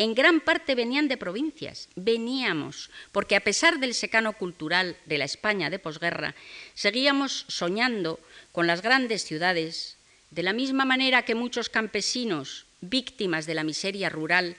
[0.00, 5.26] En gran parte venían de provincias, veníamos, porque a pesar del secano cultural de la
[5.26, 6.34] España de posguerra,
[6.72, 8.18] seguíamos soñando
[8.50, 9.98] con las grandes ciudades,
[10.30, 14.56] de la misma manera que muchos campesinos, víctimas de la miseria rural,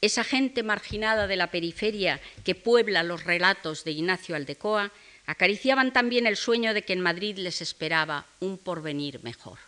[0.00, 4.92] esa gente marginada de la periferia que puebla los relatos de Ignacio Aldecoa,
[5.26, 9.58] acariciaban también el sueño de que en Madrid les esperaba un porvenir mejor.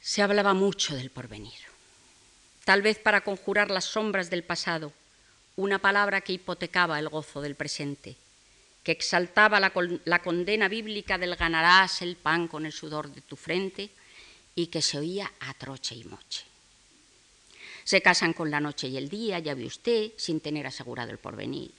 [0.00, 1.71] Se hablaba mucho del porvenir,
[2.64, 4.92] tal vez para conjurar las sombras del pasado,
[5.56, 8.16] una palabra que hipotecaba el gozo del presente,
[8.82, 13.90] que exaltaba la, condena bíblica del ganarás el pan con el sudor de tu frente
[14.54, 16.44] y que se oía a troche y moche.
[17.84, 21.18] Se casan con la noche y el día, ya ve usted, sin tener asegurado el
[21.18, 21.70] porvenir.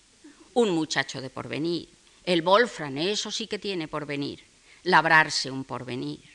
[0.54, 1.90] Un muchacho de porvenir.
[2.26, 4.44] El Wolfram, eso sí que tiene porvenir.
[4.84, 6.33] Labrarse un porvenir.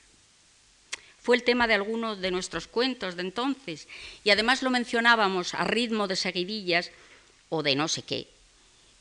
[1.28, 3.86] Fue el tema de algunos de nuestros cuentos de entonces
[4.24, 6.90] y además lo mencionábamos a ritmo de seguidillas
[7.50, 8.28] o de no sé qué,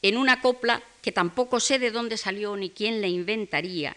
[0.01, 3.95] en una copla que tampoco sé de dónde salió ni quién la inventaría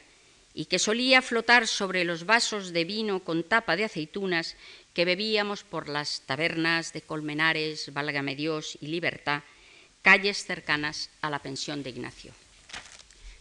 [0.55, 4.55] y que solía flotar sobre los vasos de vino con tapa de aceitunas
[4.95, 9.43] que bebíamos por las tabernas de Colmenares, Válgame Dios y Libertad,
[10.03, 12.33] calles cercanas a la pensión de Ignacio.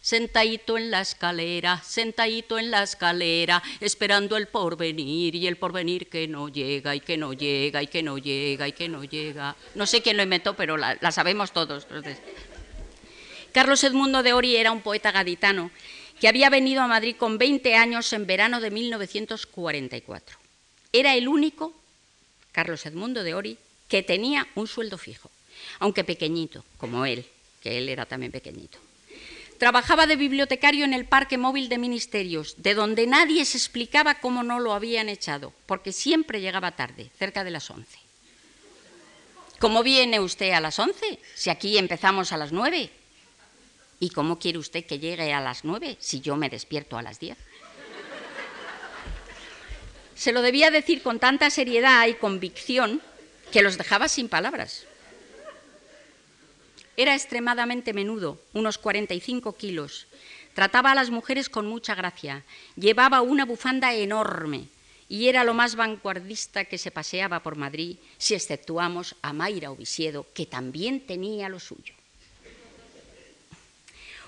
[0.02, 6.28] Sentadito en la escalera, sentadito en la escalera, esperando el porvenir y el porvenir que
[6.28, 9.56] no llega y que no llega y que no llega y que no llega.
[9.76, 11.86] No sé quién lo inventó, pero la, sabemos todos.
[13.52, 15.70] Carlos Edmundo de Ori era un poeta gaditano
[16.20, 20.38] que había venido a Madrid con 20 años en verano de 1944.
[20.94, 21.74] Era el único,
[22.52, 23.58] Carlos Edmundo de Ori,
[23.90, 25.30] que tenía un sueldo fijo,
[25.80, 27.26] aunque pequeñito, como él,
[27.62, 28.80] que él era también pequeñito.
[29.60, 34.42] Trabajaba de bibliotecario en el Parque Móvil de Ministerios, de donde nadie se explicaba cómo
[34.42, 38.00] no lo habían echado, porque siempre llegaba tarde, cerca de las 11.
[39.60, 41.20] ¿Cómo viene usted a las 11?
[41.36, 42.90] Si aquí empezamos a las 9.
[44.00, 47.20] ¿Y cómo quiere usted que llegue a las 9 si yo me despierto a las
[47.20, 47.38] 10?
[50.16, 53.02] Se lo debía decir con tanta seriedad y convicción
[53.52, 54.86] que los dejaba sin palabras.
[57.00, 60.08] Era extremadamente menudo, unos 45 kilos.
[60.54, 62.44] Trataba a las mujeres con mucha gracia.
[62.76, 64.68] Llevaba una bufanda enorme
[65.08, 70.28] y era lo más vanguardista que se paseaba por Madrid, si exceptuamos a Mayra Ovisiedo,
[70.34, 71.94] que también tenía lo suyo.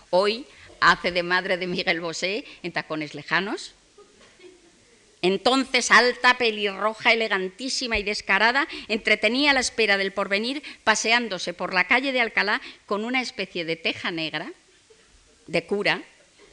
[0.10, 0.46] Hoy
[0.80, 3.74] hace de madre de Miguel Bosé en Tacones Lejanos,
[5.22, 12.12] entonces, alta, pelirroja, elegantísima y descarada, entretenía la espera del porvenir paseándose por la calle
[12.12, 14.52] de Alcalá con una especie de teja negra,
[15.46, 16.02] de cura,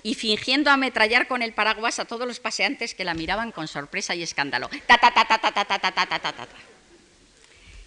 [0.03, 4.15] y fingiendo ametrallar con el paraguas a todos los paseantes que la miraban con sorpresa
[4.15, 4.71] y escándalo.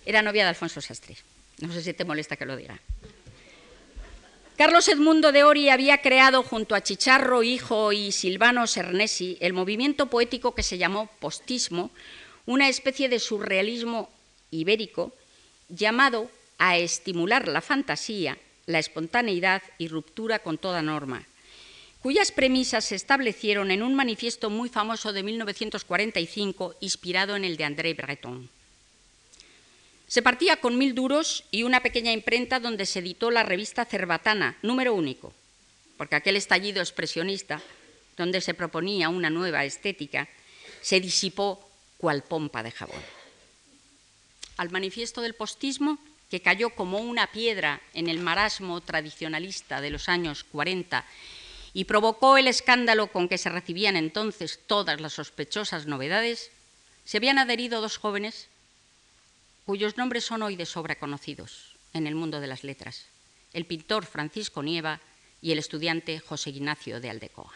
[0.05, 1.15] Era novia de Alfonso Sastre.
[1.59, 2.79] No sé si te molesta que lo diga.
[4.61, 10.05] Carlos Edmundo de Ori había creado junto a Chicharro, Hijo y Silvano Sernesi el movimiento
[10.05, 11.89] poético que se llamó postismo,
[12.45, 14.11] una especie de surrealismo
[14.51, 15.13] ibérico
[15.67, 21.25] llamado a estimular la fantasía, la espontaneidad y ruptura con toda norma,
[22.03, 27.63] cuyas premisas se establecieron en un manifiesto muy famoso de 1945 inspirado en el de
[27.63, 28.47] André Breton.
[30.11, 34.57] Se partía con mil duros y una pequeña imprenta donde se editó la revista Cerbatana,
[34.61, 35.33] número único,
[35.95, 37.61] porque aquel estallido expresionista,
[38.17, 40.27] donde se proponía una nueva estética,
[40.81, 41.65] se disipó
[41.97, 43.01] cual pompa de jabón.
[44.57, 45.97] Al manifiesto del postismo,
[46.29, 51.05] que cayó como una piedra en el marasmo tradicionalista de los años 40
[51.71, 56.51] y provocó el escándalo con que se recibían entonces todas las sospechosas novedades,
[57.05, 58.49] se habían adherido dos jóvenes
[59.65, 63.05] cuyos nombres son hoy de sobra conocidos en el mundo de las letras,
[63.53, 64.99] el pintor Francisco Nieva
[65.41, 67.53] y el estudiante José Ignacio de Aldecoa.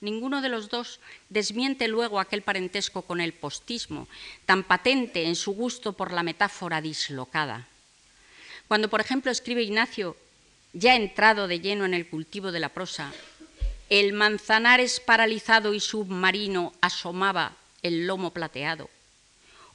[0.00, 0.98] Ninguno de los dos
[1.28, 4.08] desmiente luego aquel parentesco con el postismo,
[4.46, 7.68] tan patente en su gusto por la metáfora dislocada.
[8.66, 10.16] Cuando, por ejemplo, escribe Ignacio,
[10.72, 13.12] ya entrado de lleno en el cultivo de la prosa,
[13.90, 18.88] el manzanares paralizado y submarino asomaba el lomo plateado,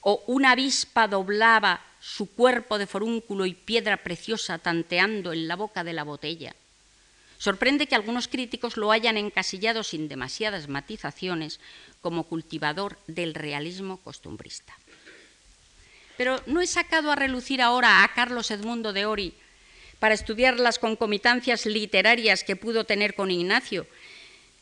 [0.08, 5.82] o una avispa doblaba su cuerpo de forúnculo y piedra preciosa tanteando en la boca
[5.82, 6.54] de la botella
[7.38, 11.60] Sorprende que algunos críticos lo hayan encasillado sin demasiadas matizaciones
[12.00, 14.72] como cultivador del realismo costumbrista.
[16.16, 19.34] Pero no he sacado a relucir ahora a Carlos Edmundo de Ori
[19.98, 23.86] para estudiar las concomitancias literarias que pudo tener con Ignacio,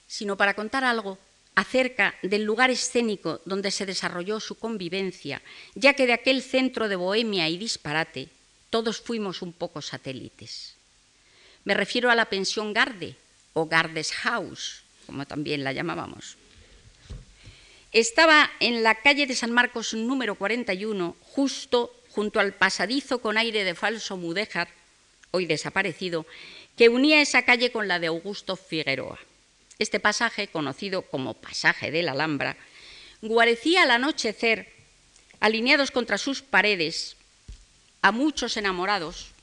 [0.07, 1.19] sino para contar algo
[1.55, 5.43] acerca del lugar escénico donde se desarrolló su convivencia,
[5.75, 8.29] ya que de aquel centro de bohemia y disparate
[8.71, 10.75] todos fuimos un poco satélites.
[11.65, 13.15] Me refiero a la pensión Garde
[13.53, 16.37] o Gardes House, como también la llamábamos.
[17.93, 23.63] Estaba en la calle de San Marcos número 41, justo junto al pasadizo con aire
[23.63, 24.69] de falso mudéjar,
[25.31, 26.27] hoy desaparecido,
[26.77, 29.19] que unía esa calle con la de Augusto Figueroa.
[29.79, 32.57] Este pasaje, conocido como pasaje de la Alhambra,
[33.21, 34.73] guarecía al anochecer,
[35.41, 37.17] alineados contra sus paredes,
[38.03, 39.35] a muchos enamorados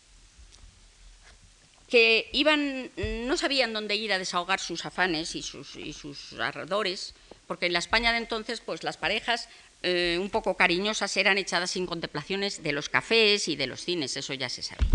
[1.92, 2.90] que iban,
[3.26, 5.94] no sabían dónde ir a desahogar sus afanes y sus, y
[6.40, 7.14] ardores,
[7.48, 9.50] porque en la España de entonces, pues las parejas
[9.84, 14.16] eh, un poco cariñosas eran echadas sin contemplaciones de los cafés y de los cines,
[14.16, 14.86] eso ya se sabe.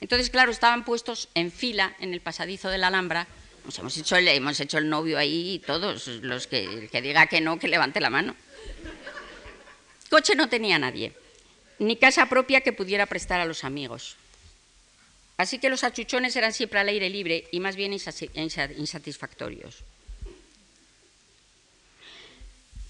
[0.00, 3.26] Entonces, claro, estaban puestos en fila en el pasadizo de la Alhambra,
[3.64, 7.40] pues hemos hecho el, hemos hecho el novio ahí y todos, los que, diga que
[7.40, 8.36] no, que levante la mano.
[10.10, 11.14] Coche no tenía nadie,
[11.78, 14.16] ni casa propia que pudiera prestar a los amigos.
[15.38, 19.82] Así que los achuchones eran siempre al aire libre y más bien insatisfactorios.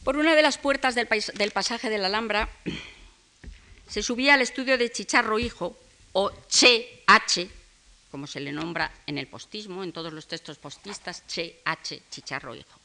[0.02, 1.06] Por una de las puertas del,
[1.52, 2.50] pasaje de la Alhambra
[3.88, 5.78] se subía al estudio de Chicharro Hijo,
[6.12, 7.48] o Che H,
[8.14, 12.54] como se le nombra en el postismo, en todos los textos postistas, Che H, Chicharro
[12.54, 12.78] Hijo.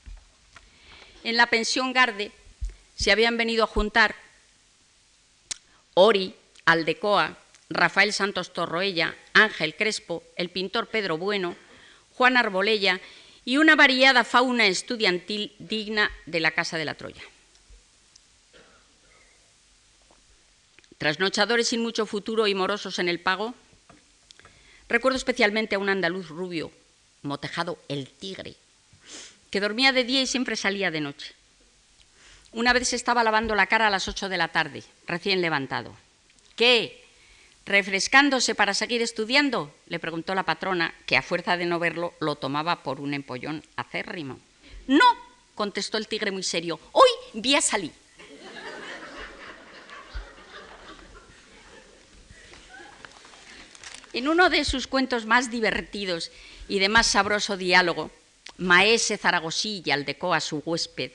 [1.24, 2.32] En la pensión Garde
[2.96, 4.16] se habían venido a juntar
[5.94, 6.34] Ori,
[6.66, 7.38] Aldecoa,
[7.70, 11.56] Rafael Santos Torroella, Ángel Crespo, el pintor Pedro Bueno,
[12.16, 13.00] Juan Arbolella
[13.46, 17.22] y una variada fauna estudiantil digna de la Casa de la Troya.
[20.98, 23.54] Trasnochadores sin mucho futuro y morosos en el pago,
[24.90, 26.72] recuerdo especialmente a un andaluz rubio,
[27.22, 28.56] motejado el tigre,
[29.52, 31.34] que dormía de día y siempre salía de noche.
[32.52, 35.96] Una vez se estaba lavando la cara a las ocho de la tarde, recién levantado.
[36.56, 37.06] ¿Qué?
[37.66, 39.74] ¿Refrescándose para seguir estudiando?
[39.88, 43.64] le preguntó la patrona, que a fuerza de no verlo lo tomaba por un empollón
[43.76, 44.40] acérrimo.
[44.88, 45.06] No,
[45.54, 47.92] contestó el tigre muy serio, hoy vi a salir.
[54.12, 56.32] En uno de sus cuentos más divertidos
[56.68, 58.10] y de más sabroso diálogo,
[58.58, 61.12] Maese Zaragosí Aldecoa, su huésped,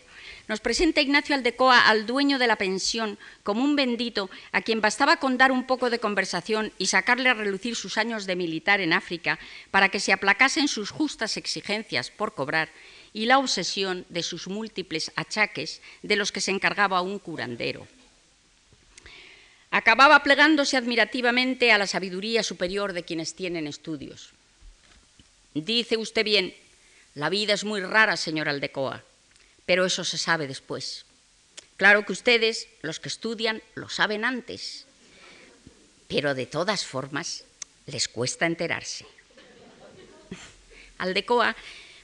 [0.47, 5.17] nos presenta Ignacio Aldecoa al dueño de la pensión como un bendito a quien bastaba
[5.17, 8.93] con dar un poco de conversación y sacarle a relucir sus años de militar en
[8.93, 9.41] África
[9.73, 12.69] para que se aplacasen sus justas exigencias por cobrar
[13.13, 17.89] y la obsesión de sus múltiples achaques de los que se encargaba un curandero.
[19.75, 24.31] Acababa plegándose admirativamente a la sabiduría superior de quienes tienen estudios.
[25.53, 26.55] Dice usted bien,
[27.17, 29.03] la vida es muy rara, señor Aldecoa
[29.67, 31.05] pero eso se sabe después.
[31.77, 34.85] Claro que ustedes, los que estudian, lo saben antes,
[36.07, 37.45] pero de todas formas
[37.87, 39.07] les cuesta enterarse.
[40.99, 41.57] Aldecoa,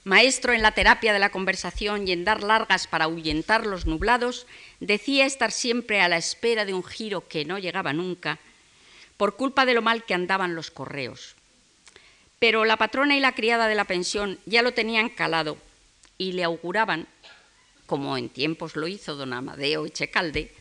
[0.04, 4.46] maestro en la terapia de la conversación y en dar largas para ahuyentar los nublados,
[4.80, 8.38] decía estar siempre a la espera de un giro que no llegaba nunca,
[9.16, 11.34] por culpa de lo mal que andaban los correos.
[12.38, 15.58] Pero la patrona y la criada de la pensión ya lo tenían calado
[16.16, 17.06] y le auguraban
[17.90, 20.54] como en tiempos lo hizo don Amadeo Echecalde,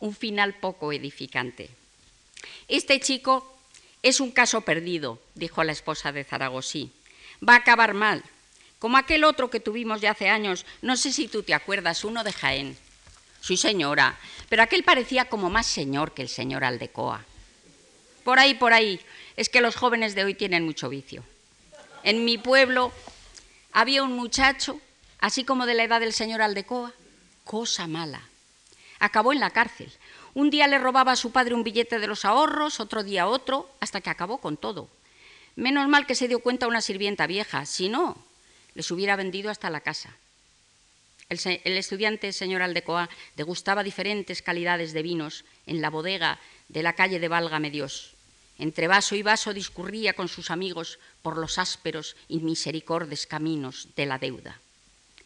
[0.00, 1.70] un final poco edificante.
[2.66, 3.56] Este chico
[4.02, 6.90] es un caso perdido, dijo la esposa de Zaragosí.
[7.48, 8.24] Va a acabar mal,
[8.78, 12.24] como aquel otro que tuvimos ya hace años, no sé si tú te acuerdas, uno
[12.24, 12.76] de Jaén.
[13.40, 14.18] Sí, señora,
[14.48, 17.24] pero aquel parecía como más señor que el señor Aldecoa.
[18.24, 19.00] Por ahí, por ahí,
[19.36, 21.22] es que los jóvenes de hoy tienen mucho vicio.
[22.02, 22.92] En mi pueblo
[23.72, 24.80] había un muchacho
[25.18, 26.92] así como de la edad del señor Aldecoa,
[27.44, 28.22] cosa mala.
[28.98, 29.92] Acabó en la cárcel.
[30.34, 33.70] Un día le robaba a su padre un billete de los ahorros, otro día otro,
[33.80, 34.88] hasta que acabó con todo.
[35.56, 38.16] Menos mal que se dio cuenta una sirvienta vieja, si no,
[38.74, 40.16] les hubiera vendido hasta la casa.
[41.28, 47.18] El, estudiante señor Aldecoa degustaba diferentes calidades de vinos en la bodega de la calle
[47.18, 48.14] de Válgame Dios.
[48.58, 54.06] Entre vaso y vaso discurría con sus amigos por los ásperos y misericordes caminos de
[54.06, 54.60] la deuda.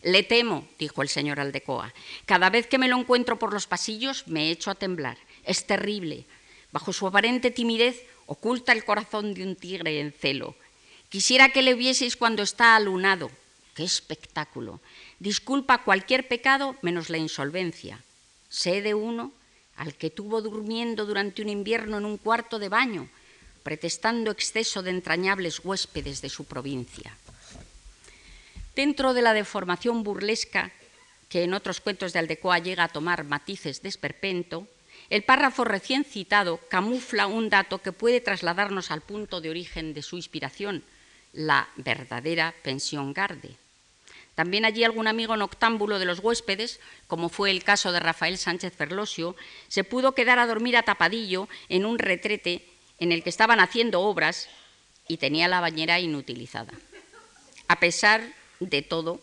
[0.02, 1.92] Le temo, dijo el señor Aldecoa.
[2.24, 5.18] Cada vez que me lo encuentro por los pasillos me echo a temblar.
[5.44, 6.24] Es terrible.
[6.70, 10.54] Bajo su aparente timidez oculta el corazón de un tigre en celo.
[11.08, 13.30] Quisiera que le vieseis cuando está alunado.
[13.74, 14.80] ¡Qué espectáculo!
[15.18, 18.02] Disculpa cualquier pecado menos la insolvencia.
[18.50, 19.32] Sé de uno
[19.76, 23.08] al que tuvo durmiendo durante un invierno en un cuarto de baño,
[23.62, 27.16] pretestando exceso de entrañables huéspedes de su provincia.
[28.74, 30.72] Dentro de la deformación burlesca
[31.28, 34.66] que en otros cuentos de Aldecoa llega a tomar matices de esperpento,
[35.10, 40.02] el párrafo recién citado camufla un dato que puede trasladarnos al punto de origen de
[40.02, 40.82] su inspiración,
[41.38, 43.54] la verdadera pensión garde.
[44.34, 48.74] También allí algún amigo noctámbulo de los huéspedes, como fue el caso de Rafael Sánchez
[48.74, 49.36] Ferlosio,
[49.68, 52.66] se pudo quedar a dormir a tapadillo en un retrete
[52.98, 54.48] en el que estaban haciendo obras
[55.06, 56.72] y tenía la bañera inutilizada.
[57.68, 58.20] A pesar
[58.58, 59.20] de todo,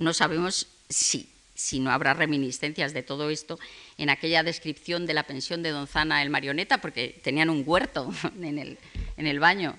[0.00, 3.56] no sabemos si, si no habrá reminiscencias de todo esto
[3.98, 8.58] en aquella descripción de la pensión de Donzana el marioneta, porque tenían un huerto en
[8.58, 8.78] el,
[9.16, 9.78] en el baño,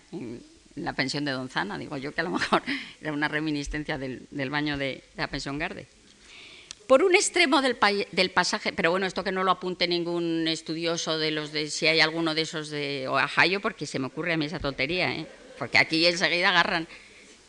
[0.78, 2.64] la pensión de Donzana, digo yo que a lo mejor
[3.02, 5.88] era una reminiscencia del, baño de, la pensión Garde.
[6.88, 7.78] Por un extremo del,
[8.12, 11.86] del, pasaje, pero bueno, esto que no lo apunte ningún estudioso de los de, si
[11.88, 15.28] hay alguno de esos de Ohio, porque se me ocurre a mí esa tontería, ¿eh?
[15.58, 16.88] porque aquí enseguida agarran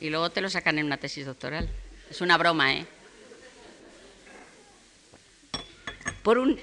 [0.00, 1.68] y luego te lo sacan en una tesis doctoral.
[2.10, 2.86] Es una broma, ¿eh?
[6.22, 6.58] Por un,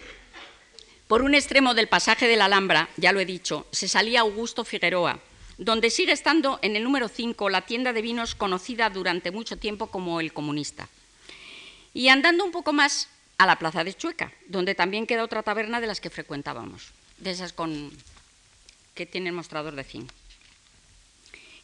[1.07, 4.65] por un extremo del pasaje de la Alhambra, ya lo he dicho, se salía Augusto
[4.65, 5.19] Figueroa,
[5.57, 9.87] donde sigue estando en el número 5 la tienda de vinos conocida durante mucho tiempo
[9.87, 10.89] como El Comunista.
[11.93, 15.79] Y andando un poco más a la Plaza de Chueca, donde también queda otra taberna
[15.79, 17.91] de las que frecuentábamos, de esas con
[18.93, 20.11] que tienen mostrador de zinc.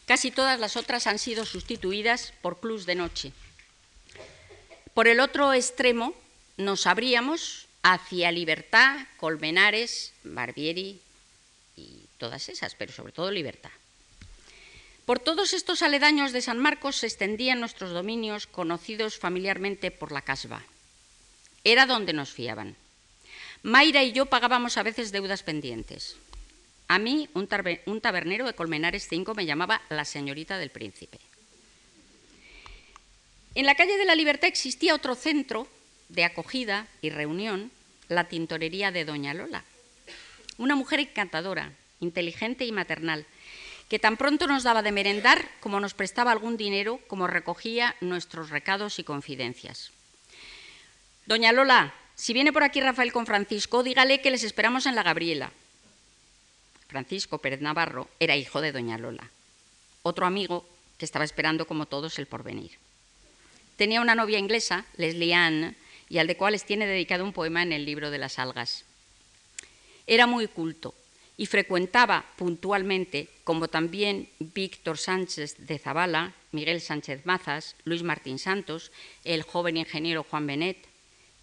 [0.06, 3.32] Casi todas las otras han sido sustituidas por clubs de noche.
[4.94, 6.14] Por el otro extremo
[6.58, 11.00] nos abríamos hacia Libertad, Colmenares, Barbieri
[11.78, 13.72] y todas esas, pero sobre todo Libertad.
[15.06, 20.22] Por todos estos aledaños de San Marcos se extendían nuestros dominios conocidos familiarmente por la
[20.22, 20.64] casba.
[21.64, 22.76] Era donde nos fiaban.
[23.64, 26.16] Mayra y yo pagábamos a veces deudas pendientes.
[26.88, 31.20] A mí, un, tabernero de Colmenares 5 me llamaba la señorita del príncipe.
[33.56, 35.68] En la calle de la Libertad existía otro centro
[36.10, 37.72] de acogida y reunión,
[38.10, 39.64] la tintorería de Doña Lola.
[40.58, 41.72] Una mujer encantadora,
[42.02, 43.26] inteligente y maternal,
[43.92, 48.50] que tan pronto nos daba de merendar como nos prestaba algún dinero, como recogía nuestros
[48.50, 49.92] recados y confidencias.
[51.26, 55.04] Doña Lola, si viene por aquí Rafael con Francisco, dígale que les esperamos en la
[55.04, 55.52] Gabriela.
[56.88, 59.30] Francisco Pérez Navarro, era hijo de doña Lola,
[60.04, 60.66] otro amigo
[60.98, 62.72] que estaba esperando como todos el porvenir.
[63.76, 65.76] Tenía una novia inglesa, Leslie Ann,
[66.08, 68.86] y al de cuales tiene dedicado un poema en el libro de las algas.
[70.08, 70.96] Era muy culto
[71.42, 78.92] y frecuentaba puntualmente, como también Víctor Sánchez de Zavala, Miguel Sánchez Mazas, Luis Martín Santos,
[79.24, 80.78] el joven ingeniero Juan Benet,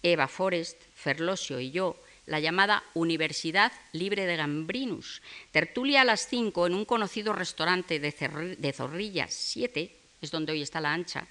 [0.01, 5.21] Eva Forest, Ferlosio y yo, la llamada Universidad Libre de Gambrinus,
[5.51, 10.79] tertulia a las 5 en un conocido restaurante de, Zorrilla 7, es donde hoy está
[10.79, 11.27] la ancha,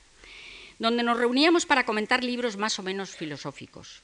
[0.79, 4.03] donde nos reuníamos para comentar libros más o menos filosóficos.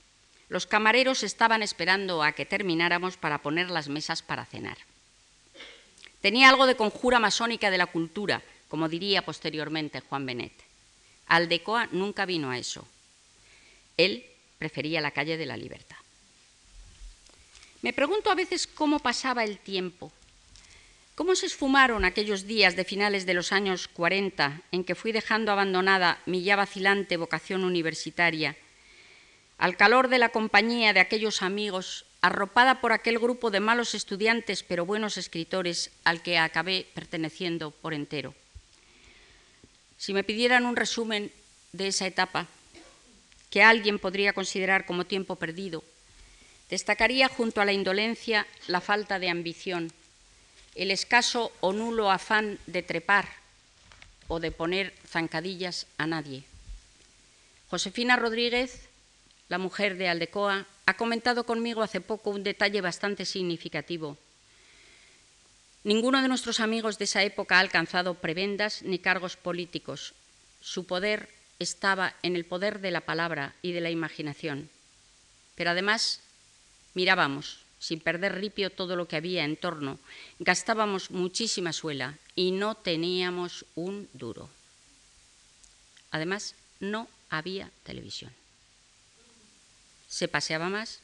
[0.49, 4.78] Los camareros estaban esperando a que termináramos para poner las mesas para cenar.
[6.20, 10.53] Tenía algo de conjura masónica de la cultura, como diría posteriormente Juan Benet.
[11.26, 12.86] Aldecoa nunca vino a eso.
[13.97, 14.24] Él
[14.59, 15.97] prefería la calle de la libertad.
[17.82, 20.11] Me pregunto a veces cómo pasaba el tiempo,
[21.14, 25.53] cómo se esfumaron aquellos días de finales de los años 40 en que fui dejando
[25.53, 28.57] abandonada mi ya vacilante vocación universitaria,
[29.59, 34.62] al calor de la compañía de aquellos amigos, arropada por aquel grupo de malos estudiantes
[34.62, 38.34] pero buenos escritores al que acabé perteneciendo por entero.
[39.98, 41.30] Si me pidieran un resumen
[41.72, 42.46] de esa etapa,
[43.50, 45.84] que alguien podría considerar como tiempo perdido,
[46.70, 49.92] Destacaría junto a la indolencia la falta de ambición,
[50.74, 53.28] el escaso o nulo afán de trepar
[54.28, 56.44] o de poner zancadillas a nadie.
[57.68, 58.84] Josefina Rodríguez,
[59.55, 64.18] la mujer de Aldecoa, ha comentado conmigo hace poco un detalle bastante significativo.
[65.84, 70.12] Ninguno de nuestros amigos de esa época ha alcanzado prebendas ni cargos políticos.
[70.61, 71.28] Su poder
[71.61, 74.70] estaba en el poder de la palabra y de la imaginación.
[75.55, 76.18] Pero además
[76.94, 80.00] mirábamos, sin perder ripio, todo lo que había en torno,
[80.40, 84.50] gastábamos muchísima suela y no teníamos un duro.
[86.11, 88.34] Además, no había televisión.
[90.09, 91.00] Se paseaba más,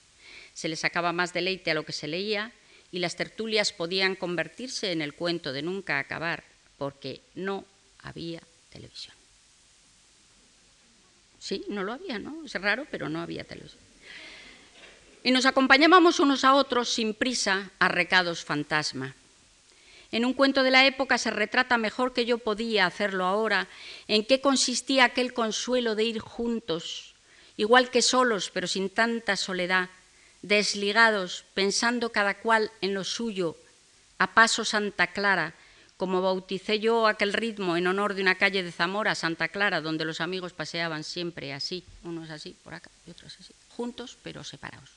[0.55, 2.53] se le sacaba más deleite a lo que se leía
[2.93, 6.45] y las tertulias podían convertirse en el cuento de nunca acabar
[6.79, 7.65] porque no
[8.03, 9.15] había televisión.
[11.39, 12.45] Sí, no lo había, ¿no?
[12.45, 13.81] Es raro, pero no había televisión.
[15.23, 19.15] Y nos acompañábamos unos a otros sin prisa a recados fantasma.
[20.13, 23.69] En un cuento de la época se retrata mejor que yo podía hacerlo ahora
[24.09, 27.10] en qué consistía aquel consuelo de ir juntos,
[27.61, 29.91] igual que solos, pero sin tanta soledad,
[30.41, 33.55] desligados, pensando cada cual en lo suyo,
[34.17, 35.53] a paso Santa Clara,
[35.99, 40.07] como bauticé yo aquel ritmo en honor de una calle de Zamora, Santa Clara, donde
[40.07, 44.89] los amigos paseaban siempre así, unos así por acá y otros así, juntos pero separados.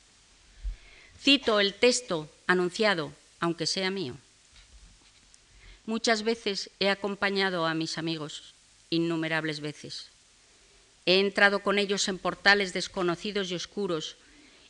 [1.19, 3.11] Cito el texto anunciado,
[3.41, 4.15] aunque sea mío.
[5.85, 8.53] Muchas veces he acompañado a mis amigos,
[8.89, 10.12] innumerables veces.
[11.05, 14.17] He entrado con ellos en portales desconocidos y oscuros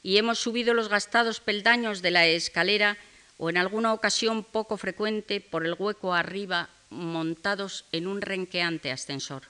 [0.02, 2.98] y hemos subido los gastados peldaños de la escalera
[3.38, 9.44] o en alguna ocasión poco frecuente por el hueco arriba montados en un renqueante ascensor.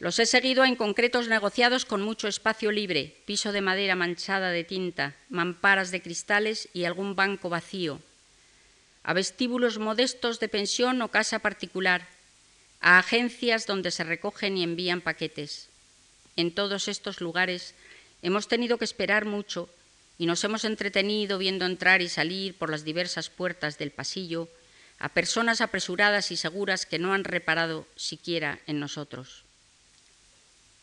[0.00, 4.64] Los he seguido en concretos negociados con mucho espacio libre, piso de madera manchada de
[4.64, 8.00] tinta, mamparas de cristales y algún banco vacío,
[9.04, 12.08] a vestíbulos modestos de pensión o casa particular,
[12.84, 15.70] a agencias donde se recogen y envían paquetes.
[16.36, 17.74] En todos estos lugares
[18.20, 19.70] hemos tenido que esperar mucho
[20.18, 24.50] y nos hemos entretenido viendo entrar y salir por las diversas puertas del pasillo
[24.98, 29.44] a personas apresuradas y seguras que no han reparado siquiera en nosotros.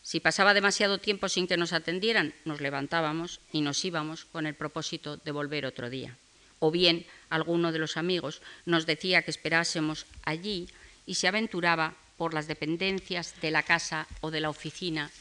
[0.01, 4.55] Si pasaba demasiado tiempo sin que nos atendieran, nos levantábamos y nos íbamos con el
[4.55, 6.17] propósito de volver otro día.
[6.57, 10.67] O bien alguno de los amigos nos decía que esperásemos allí
[11.05, 15.11] y se aventuraba por las dependencias de la casa o de la oficina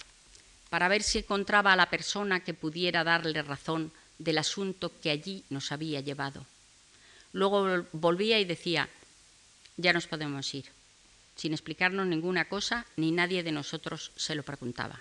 [0.70, 5.45] para ver si encontraba a la persona que pudiera darle razón del asunto que allí
[5.51, 6.47] nos había llevado.
[7.33, 8.89] Luego volvía y decía,
[9.76, 10.66] ya nos podemos ir,
[11.37, 15.01] sin explicarnos ninguna cosa, ni nadie de nosotros se lo preguntaba.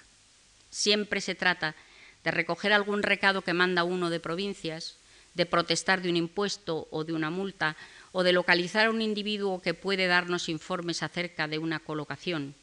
[0.71, 1.75] Siempre se trata
[2.23, 4.95] de recoger algún recado que manda uno de provincias,
[5.33, 7.75] de protestar de un impuesto o de una multa,
[8.11, 12.55] o de localizar a un individuo que puede darnos informes acerca de una colocación,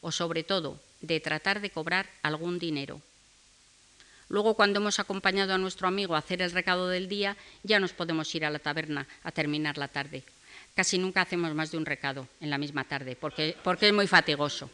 [0.00, 3.00] o sobre todo de tratar de cobrar algún dinero.
[4.28, 7.92] Luego, cuando hemos acompañado a nuestro amigo a hacer el recado del día, ya nos
[7.92, 10.22] podemos ir a la taberna a terminar la tarde.
[10.74, 14.06] Casi nunca hacemos más de un recado en la misma tarde, porque, porque es muy
[14.06, 14.70] fatigoso.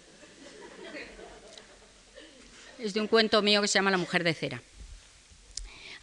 [2.78, 4.60] Es de un cuento mío que se llama La mujer de cera.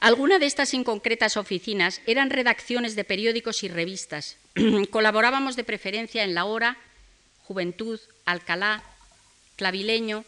[0.04, 4.36] Algunas de estas inconcretas oficinas eran redacciones de periódicos y revistas.
[4.90, 6.76] Colaborábamos de preferencia en La Hora,
[7.46, 8.84] Juventud, Alcalá,
[9.56, 10.26] Clavileño,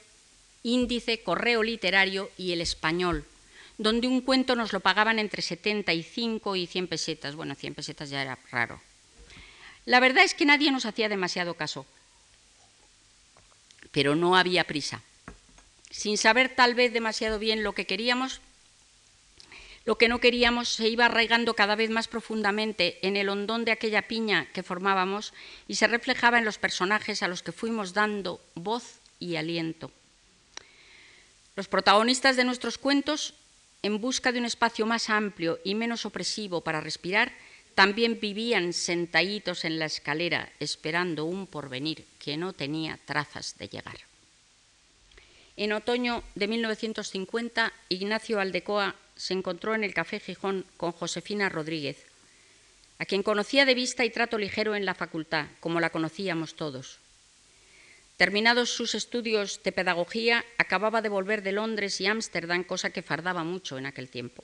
[0.64, 3.26] Índice, Correo Literario y El Español,
[3.78, 7.36] donde un cuento nos lo pagaban entre 75 y 100 pesetas.
[7.36, 8.80] Bueno, 100 pesetas ya era raro.
[9.84, 11.86] La verdad es que nadie nos hacía demasiado caso,
[13.92, 15.02] pero no había prisa.
[15.92, 18.40] Sin saber tal vez demasiado bien lo que queríamos,
[19.86, 23.72] lo que no queríamos se iba arraigando cada vez más profundamente en el hondón de
[23.72, 25.34] aquella piña que formábamos
[25.68, 29.92] y se reflejaba en los personajes a los que fuimos dando voz y aliento.
[31.56, 33.36] Los protagonistas de nuestros cuentos,
[33.84, 37.32] en busca de un espacio más amplio y menos opresivo para respirar,
[37.76, 43.98] también vivían sentaditos en la escalera esperando un porvenir que no tenía trazas de llegar.
[45.58, 52.06] En otoño de 1950, Ignacio Aldecoa se encontró en el Café Gijón con Josefina Rodríguez,
[53.00, 57.00] a quien conocía de vista y trato ligero en la facultad, como la conocíamos todos.
[58.18, 63.44] Terminados sus estudios de pedagogía, acababa de volver de Londres y Ámsterdam, cosa que fardaba
[63.44, 64.44] mucho en aquel tiempo.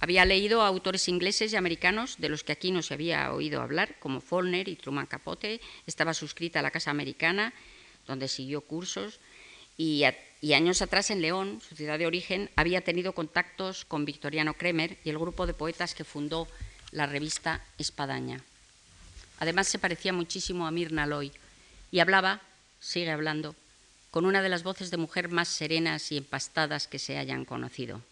[0.00, 3.62] Había leído a autores ingleses y americanos de los que aquí no se había oído
[3.62, 7.52] hablar, como Faulkner y Truman Capote, estaba suscrita a la Casa Americana,
[8.06, 9.20] donde siguió cursos,
[9.78, 10.04] y,
[10.52, 15.10] años atrás en León, su ciudad de origen, había tenido contactos con Victoriano Kremer y
[15.10, 16.48] el grupo de poetas que fundó
[16.90, 18.42] la revista Espadaña.
[19.38, 21.30] Además se parecía muchísimo a Mirna Loy
[21.92, 22.42] y hablaba,
[22.80, 23.54] sigue hablando,
[24.10, 28.02] con una de las voces de mujer más serenas y empastadas que se hayan conocido.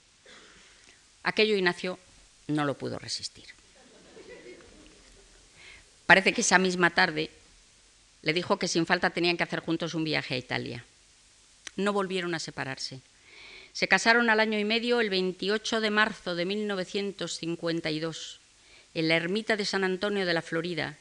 [1.25, 1.99] Aquello Ignacio
[2.47, 3.47] no lo pudo resistir.
[6.07, 7.29] Parece que esa misma tarde
[8.23, 10.85] le dijo que sin falta tenían que hacer juntos un viaje a Italia.
[11.77, 13.01] No volvieron a separarse.
[13.73, 18.41] Se casaron al año y medio, el 28 de marzo de 1952,
[18.95, 20.97] en la ermita de San Antonio de la Florida,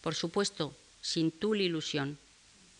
[0.00, 2.18] por supuesto, sin tul ilusión.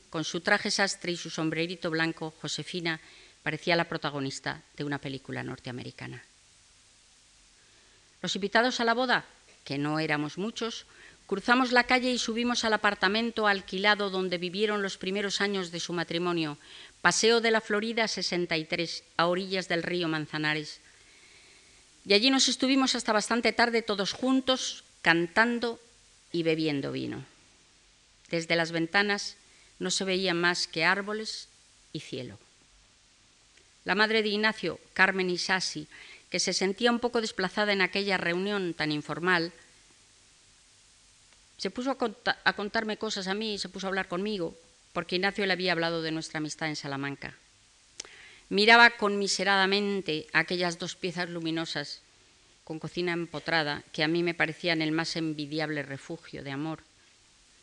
[0.09, 3.01] Con su traje sastre y su sombrerito blanco, Josefina
[3.43, 6.25] parecía la protagonista de una película norteamericana.
[8.23, 9.27] Los invitados a la boda,
[9.65, 10.87] que no éramos muchos,
[11.27, 15.93] cruzamos la calle y subimos al apartamento alquilado donde vivieron los primeros años de su
[15.93, 16.59] matrimonio,
[17.01, 20.81] Paseo de la Florida 63, a orillas del río Manzanares.
[22.05, 25.81] Y allí nos estuvimos hasta bastante tarde todos juntos, cantando
[26.33, 27.25] y bebiendo vino.
[28.31, 29.37] Desde las ventanas
[29.79, 31.49] no se veían más que árboles
[31.93, 32.39] y cielo.
[33.85, 35.87] La madre de Ignacio, Carmen Isasi,
[36.31, 39.53] que se sentía un poco desplazada en aquella reunión tan informal,
[41.57, 44.57] se puso a, contarme cosas a mí se puso a hablar conmigo,
[44.93, 47.35] porque Ignacio le había hablado de nuestra amistad en Salamanca.
[48.49, 52.01] Miraba conmiseradamente aquellas dos piezas luminosas
[52.65, 56.83] con cocina empotrada que a mí me parecían el más envidiable refugio de amor.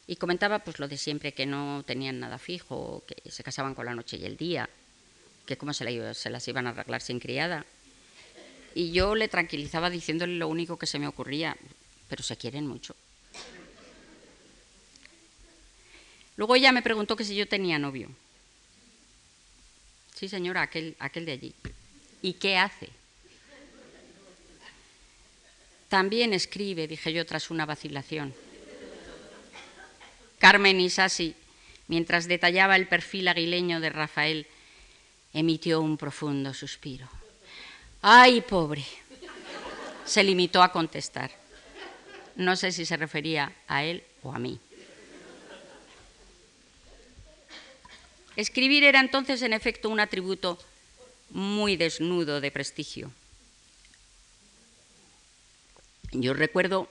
[0.07, 3.85] Y comentaba pues lo de siempre, que no tenían nada fijo, que se casaban con
[3.85, 4.69] la noche y el día,
[5.45, 7.65] que cómo se, se las iban a arreglar sin criada,
[8.75, 11.55] y yo le tranquilizaba diciéndole lo único que se me ocurría,
[12.09, 12.95] pero se quieren mucho.
[16.37, 18.09] Luego ella me preguntó que si yo tenía novio.
[20.15, 21.53] Sí, señora, aquel, aquel de allí.
[22.21, 22.89] ¿Y qué hace?
[25.89, 28.33] También escribe, dije yo tras una vacilación.
[30.39, 31.35] Carmen Isasi,
[31.87, 34.47] mientras detallaba el perfil aguileño de Rafael,
[35.33, 37.07] emitió un profundo suspiro.
[38.01, 38.85] ¡Ay, pobre!
[40.05, 41.31] Se limitó a contestar.
[42.35, 44.59] No sé si se refería a él o a mí.
[48.35, 50.59] Escribir era entonces, en efecto, un atributo
[51.29, 53.11] muy desnudo de prestigio.
[56.11, 56.89] Yo recuerdo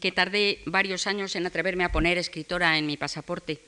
[0.00, 3.60] que tardé varios años en atreverme a poner escritora en mi pasaporte.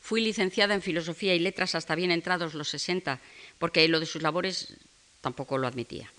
[0.00, 3.20] Fui licenciada en Filosofía y Letras hasta bien entrados los 60,
[3.58, 4.74] porque lo de sus labores
[5.20, 6.10] tampoco lo admitía.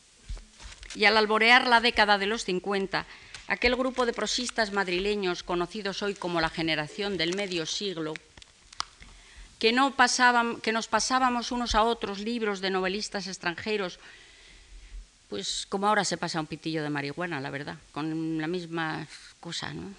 [0.96, 3.06] Y al alborear la década de los 50,
[3.48, 8.14] aquel grupo de prosistas madrileños conocidos hoy como la generación del medio siglo,
[9.60, 14.00] que, no pasaban, que nos pasábamos unos a otros libros de novelistas extranjeros,
[15.30, 19.08] pues como ahora se pasa un pitillo de marihuana, la verdad, con la misma
[19.40, 19.94] cosa, ¿no?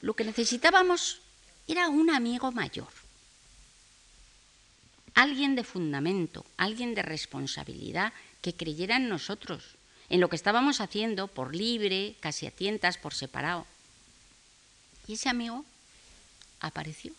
[0.00, 1.20] Lo que necesitábamos
[1.68, 2.88] era un amigo mayor,
[5.14, 9.76] alguien de fundamento, alguien de responsabilidad que creyera en nosotros,
[10.08, 13.66] en lo que estábamos haciendo por libre, casi a tientas, por separado.
[15.06, 15.64] Y ese amigo
[16.60, 17.12] apareció,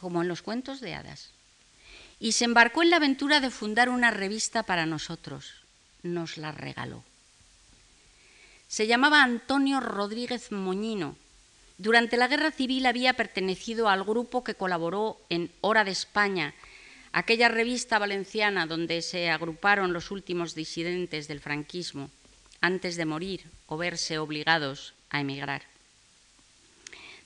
[0.00, 1.30] como en los cuentos de hadas,
[2.18, 5.52] y se embarcó en la aventura de fundar una revista para nosotros.
[6.02, 7.04] Nos la regaló.
[8.68, 11.16] Se llamaba Antonio Rodríguez Moñino.
[11.78, 16.54] Durante la Guerra Civil había pertenecido al grupo que colaboró en Hora de España,
[17.12, 22.10] aquella revista valenciana donde se agruparon los últimos disidentes del franquismo
[22.60, 25.62] antes de morir o verse obligados a emigrar.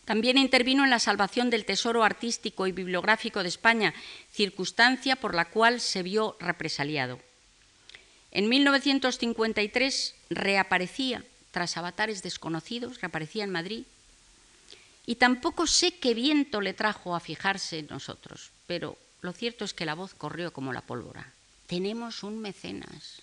[0.04, 3.94] También intervino en la salvación del tesoro artístico y bibliográfico de España,
[4.30, 7.18] circunstancia por la cual se vio represaliado.
[8.30, 13.84] En 1953 reaparecía, tras avatares desconocidos, reaparecía en Madrid,
[15.06, 19.72] y tampoco sé qué viento le trajo a fijarse en nosotros, pero lo cierto es
[19.72, 21.32] que la voz corrió como la pólvora.
[21.66, 23.22] Tenemos un mecenas.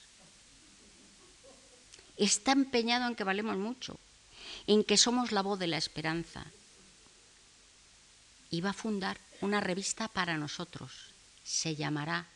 [2.17, 3.99] Está empeñado en que valemos mucho,
[4.67, 6.45] en que somos la voz de la esperanza.
[8.59, 10.91] Va a fundar una revista para nosotros.
[11.43, 12.27] Se llamará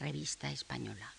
[0.00, 1.12] Revista Española.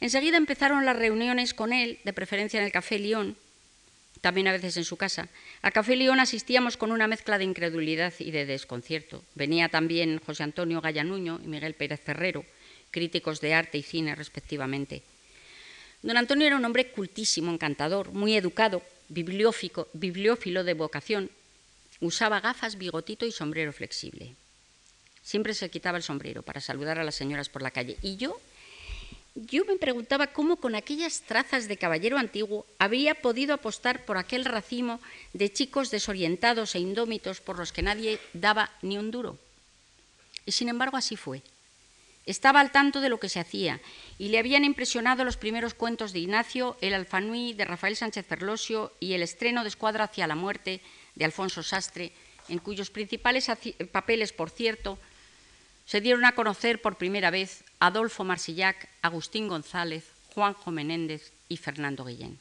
[0.00, 3.36] Enseguida empezaron las reuniones con él, de preferencia en el Café León,
[4.20, 5.28] también a veces en su casa.
[5.62, 9.22] A Café León asistíamos con una mezcla de incredulidad y de desconcierto.
[9.34, 12.44] Venía también José Antonio Gallanuño y Miguel Pérez Ferrero,
[12.90, 15.02] críticos de arte y cine respectivamente.
[16.02, 21.30] Don Antonio era un hombre cultísimo, encantador, muy educado, bibliófilo de vocación.
[22.00, 24.34] Usaba gafas, bigotito y sombrero flexible.
[25.22, 27.96] Siempre se quitaba el sombrero para saludar a las señoras por la calle.
[28.02, 28.38] Y yo
[29.36, 34.46] yo me preguntaba cómo con aquellas trazas de caballero antiguo había podido apostar por aquel
[34.46, 34.98] racimo
[35.34, 39.38] de chicos desorientados e indómitos por los que nadie daba ni un duro.
[40.46, 41.42] Y sin embargo así fue.
[42.24, 43.78] Estaba al tanto de lo que se hacía
[44.18, 48.90] y le habían impresionado los primeros cuentos de Ignacio, el Alfanui de Rafael Sánchez Ferlosio
[49.00, 50.80] y el estreno de Escuadra hacia la muerte
[51.16, 52.12] de Alfonso Sastre,
[52.48, 53.50] en cuyos principales
[53.90, 54.98] papeles, por cierto,
[55.86, 60.04] se dieron a conocer por primera vez Adolfo Marsillac, Agustín González,
[60.34, 62.38] Juanjo Menéndez y Fernando Guillén.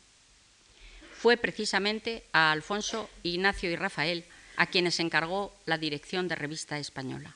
[1.18, 4.26] Fue precisamente a Alfonso, Ignacio y Rafael
[4.58, 7.36] a quienes encargó la dirección de Revista Española.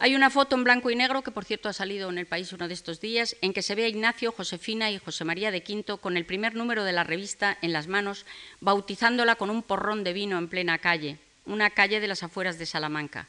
[0.00, 2.52] Hay una foto en blanco y negro, que por cierto ha salido en el país
[2.52, 5.64] uno de estos días, en que se ve a Ignacio, Josefina y José María de
[5.64, 8.24] Quinto con el primer número de la revista en las manos,
[8.60, 12.66] bautizándola con un porrón de vino en plena calle, una calle de las afueras de
[12.66, 13.26] Salamanca,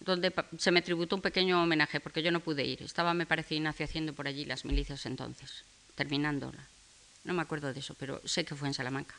[0.00, 2.82] donde se me tributó un pequeño homenaje, porque yo no pude ir.
[2.82, 5.64] Estaba, me parece, Ignacio haciendo por allí las milicias entonces,
[5.96, 6.64] terminándola.
[7.24, 9.16] No me acuerdo de eso, pero sé que fue en Salamanca.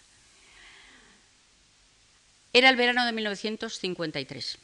[2.54, 4.58] Era el verano de 1953.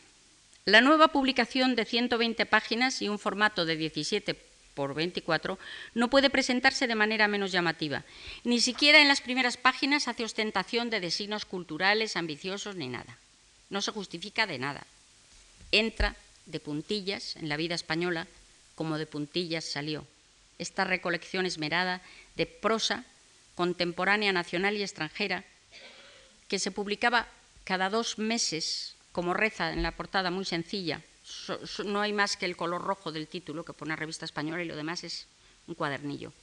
[0.67, 4.35] La nueva publicación de 120 páginas y un formato de 17
[4.73, 5.59] por 24
[5.93, 8.03] no puede presentarse de manera menos llamativa.
[8.43, 13.19] Ni siquiera en las primeras páginas hace ostentación de designios culturales, ambiciosos ni nada.
[13.69, 14.87] No se justifica de nada.
[15.71, 16.15] Entra
[16.47, 18.25] de puntillas en la vida española
[18.73, 20.07] como de puntillas salió.
[20.57, 22.01] Esta recolección esmerada
[22.37, 23.05] de prosa
[23.53, 25.43] contemporánea nacional y extranjera
[26.47, 27.27] que se publicaba
[27.65, 30.99] cada dos meses como reza en la portada muy sencilla,
[31.85, 34.75] no hay más que el color rojo del título que pone Revista Española y lo
[34.75, 35.25] demás es
[35.67, 36.33] un cuadernillo.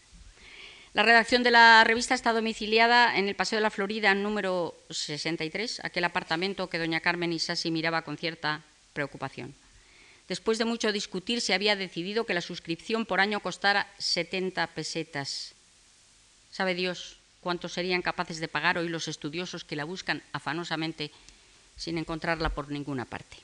[0.94, 5.84] La redacción de la revista está domiciliada en el Paseo de la Florida, número 63,
[5.84, 8.62] aquel apartamento que doña Carmen Isasi miraba con cierta
[8.94, 9.54] preocupación.
[10.26, 15.52] Después de mucho discutir, se había decidido que la suscripción por año costara 70 pesetas.
[16.50, 21.10] Sabe Dios cuántos serían capaces de pagar hoy los estudiosos que la buscan afanosamente
[21.82, 23.36] sin encontrarla por ninguna parte.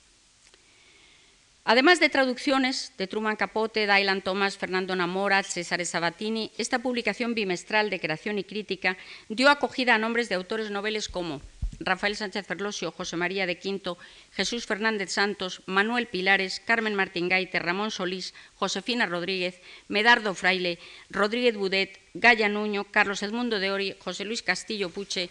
[1.64, 7.90] Además de traducciones de Truman Capote, Dylan Thomas, Fernando Namora, César Sabatini, esta publicación bimestral
[7.90, 8.96] de creación y crítica
[9.28, 11.42] dio acogida a nombres de autores noveles como
[11.80, 13.98] Rafael Sánchez Ferlosio, José María de Quinto,
[14.32, 20.78] Jesús Fernández Santos, Manuel Pilares, Carmen Martín Gaite, Ramón Solís, Josefina Rodríguez, Medardo Fraile,
[21.10, 25.28] Rodríguez Budet, Gaya Nuño, Carlos Edmundo de Ori, José Luis Castillo Puche,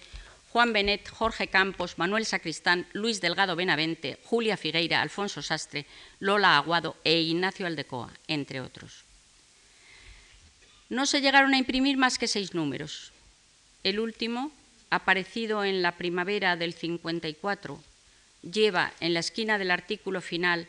[0.51, 5.85] Juan Benet, Jorge Campos, Manuel Sacristán, Luis Delgado Benavente, Julia Figueira, Alfonso Sastre,
[6.19, 9.03] Lola Aguado e Ignacio Aldecoa, entre otros.
[10.89, 13.11] No se llegaron a imprimir más que seis números.
[13.83, 14.51] El último,
[14.89, 17.83] aparecido en la primavera del 54,
[18.41, 20.67] lleva en la esquina del artículo final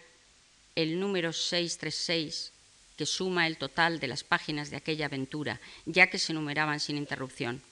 [0.74, 2.52] el número 636,
[2.96, 6.96] que suma el total de las páginas de aquella aventura, ya que se numeraban sin
[6.96, 7.62] interrupción.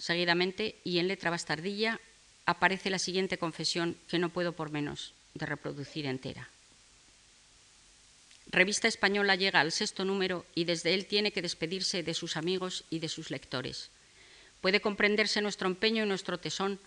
[0.00, 2.00] Seguidamente, y en letra bastardilla,
[2.46, 6.48] aparece la siguiente confesión que no puedo por menos de reproducir entera.
[8.46, 12.84] Revista Española llega al sexto número y desde él tiene que despedirse de sus amigos
[12.88, 13.90] y de sus lectores.
[14.62, 16.80] Puede comprenderse nuestro empeño y nuestro tesón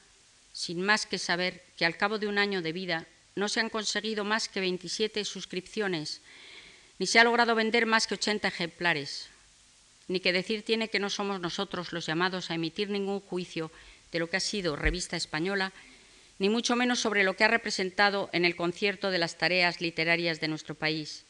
[0.51, 3.05] sin más que saber que al cabo de un año de vida
[3.36, 6.22] no se han conseguido más que 27 suscripciones,
[6.97, 9.30] ni se ha logrado vender más que 80 ejemplares,
[10.08, 13.72] ni que decir tiene que no somos nosotros los llamados a emitir ningún juicio
[14.12, 15.74] de lo que ha sido revista española,
[16.39, 20.39] ni mucho menos sobre lo que ha representado en el concierto de las tareas literarias
[20.39, 21.26] de nuestro país.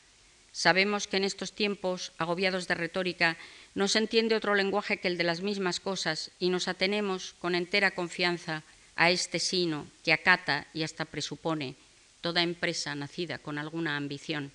[0.52, 3.38] Sabemos que en estos tiempos, agobiados de retórica,
[3.74, 7.56] no se entiende otro lenguaje que el de las mismas cosas y nos atenemos con
[7.56, 8.64] entera confianza
[8.96, 11.76] a este sino que acata y hasta presupone
[12.22, 14.52] toda empresa nacida con alguna ambición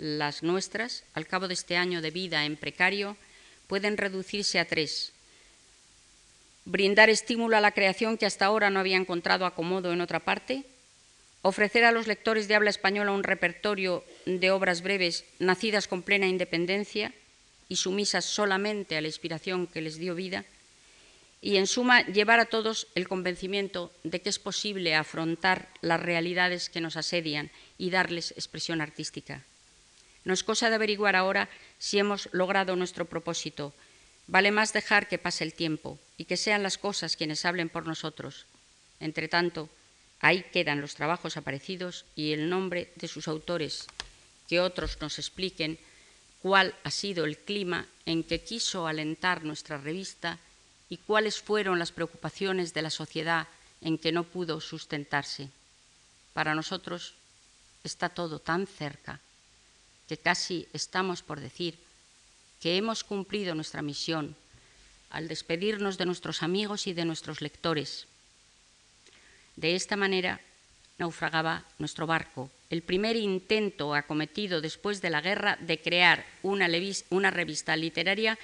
[0.00, 3.18] las nuestras, al cabo de este año de vida en precario,
[3.66, 5.12] pueden reducirse a tres.
[6.64, 10.64] Brindar estímulo a la creación que hasta ahora no había encontrado acomodo en otra parte,
[11.42, 16.26] ofrecer a los lectores de habla española un repertorio de obras breves nacidas con plena
[16.26, 17.12] independencia
[17.68, 20.44] y sumisas solamente a la inspiración que les dio vida,
[21.42, 26.68] y en suma llevar a todos el convencimiento de que es posible afrontar las realidades
[26.68, 29.44] que nos asedian y darles expresión artística.
[30.24, 31.48] No es cosa de averiguar ahora
[31.78, 33.72] si hemos logrado nuestro propósito.
[34.26, 37.86] Vale más dejar que pase el tiempo y que sean las cosas quienes hablen por
[37.86, 38.46] nosotros.
[39.00, 39.68] Entre tanto,
[40.20, 43.86] ahí quedan los trabajos aparecidos y el nombre de sus autores,
[44.48, 45.78] que otros nos expliquen
[46.42, 50.38] cuál ha sido el clima en que quiso alentar nuestra revista
[50.88, 53.48] y cuáles fueron las preocupaciones de la sociedad
[53.80, 55.48] en que no pudo sustentarse.
[56.34, 57.14] Para nosotros
[57.84, 59.20] está todo tan cerca
[60.10, 61.78] que casi estamos por decir
[62.58, 64.34] que hemos cumplido nuestra misión
[65.08, 68.08] al despedirnos de nuestros amigos y de nuestros lectores.
[69.54, 70.40] De esta manera
[70.98, 76.66] naufragaba nuestro barco, el primer intento acometido después de la guerra de crear una,
[77.10, 78.36] una revista literaria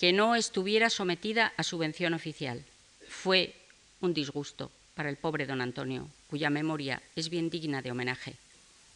[0.00, 2.64] que no estuviera sometida a subvención oficial.
[3.08, 3.54] Fue
[4.00, 8.34] un disgusto para el pobre don Antonio, cuya memoria es bien digna de homenaje.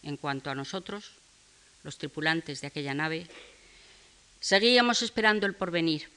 [0.03, 1.22] En cuanto a nosotros,
[1.83, 3.27] los tripulantes de aquella nave,
[4.41, 6.09] seguíamos esperando el porvenir,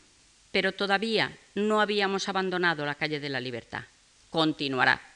[0.51, 3.83] pero todavía no habíamos abandonado la calle de la libertad.
[4.29, 5.14] Continuará.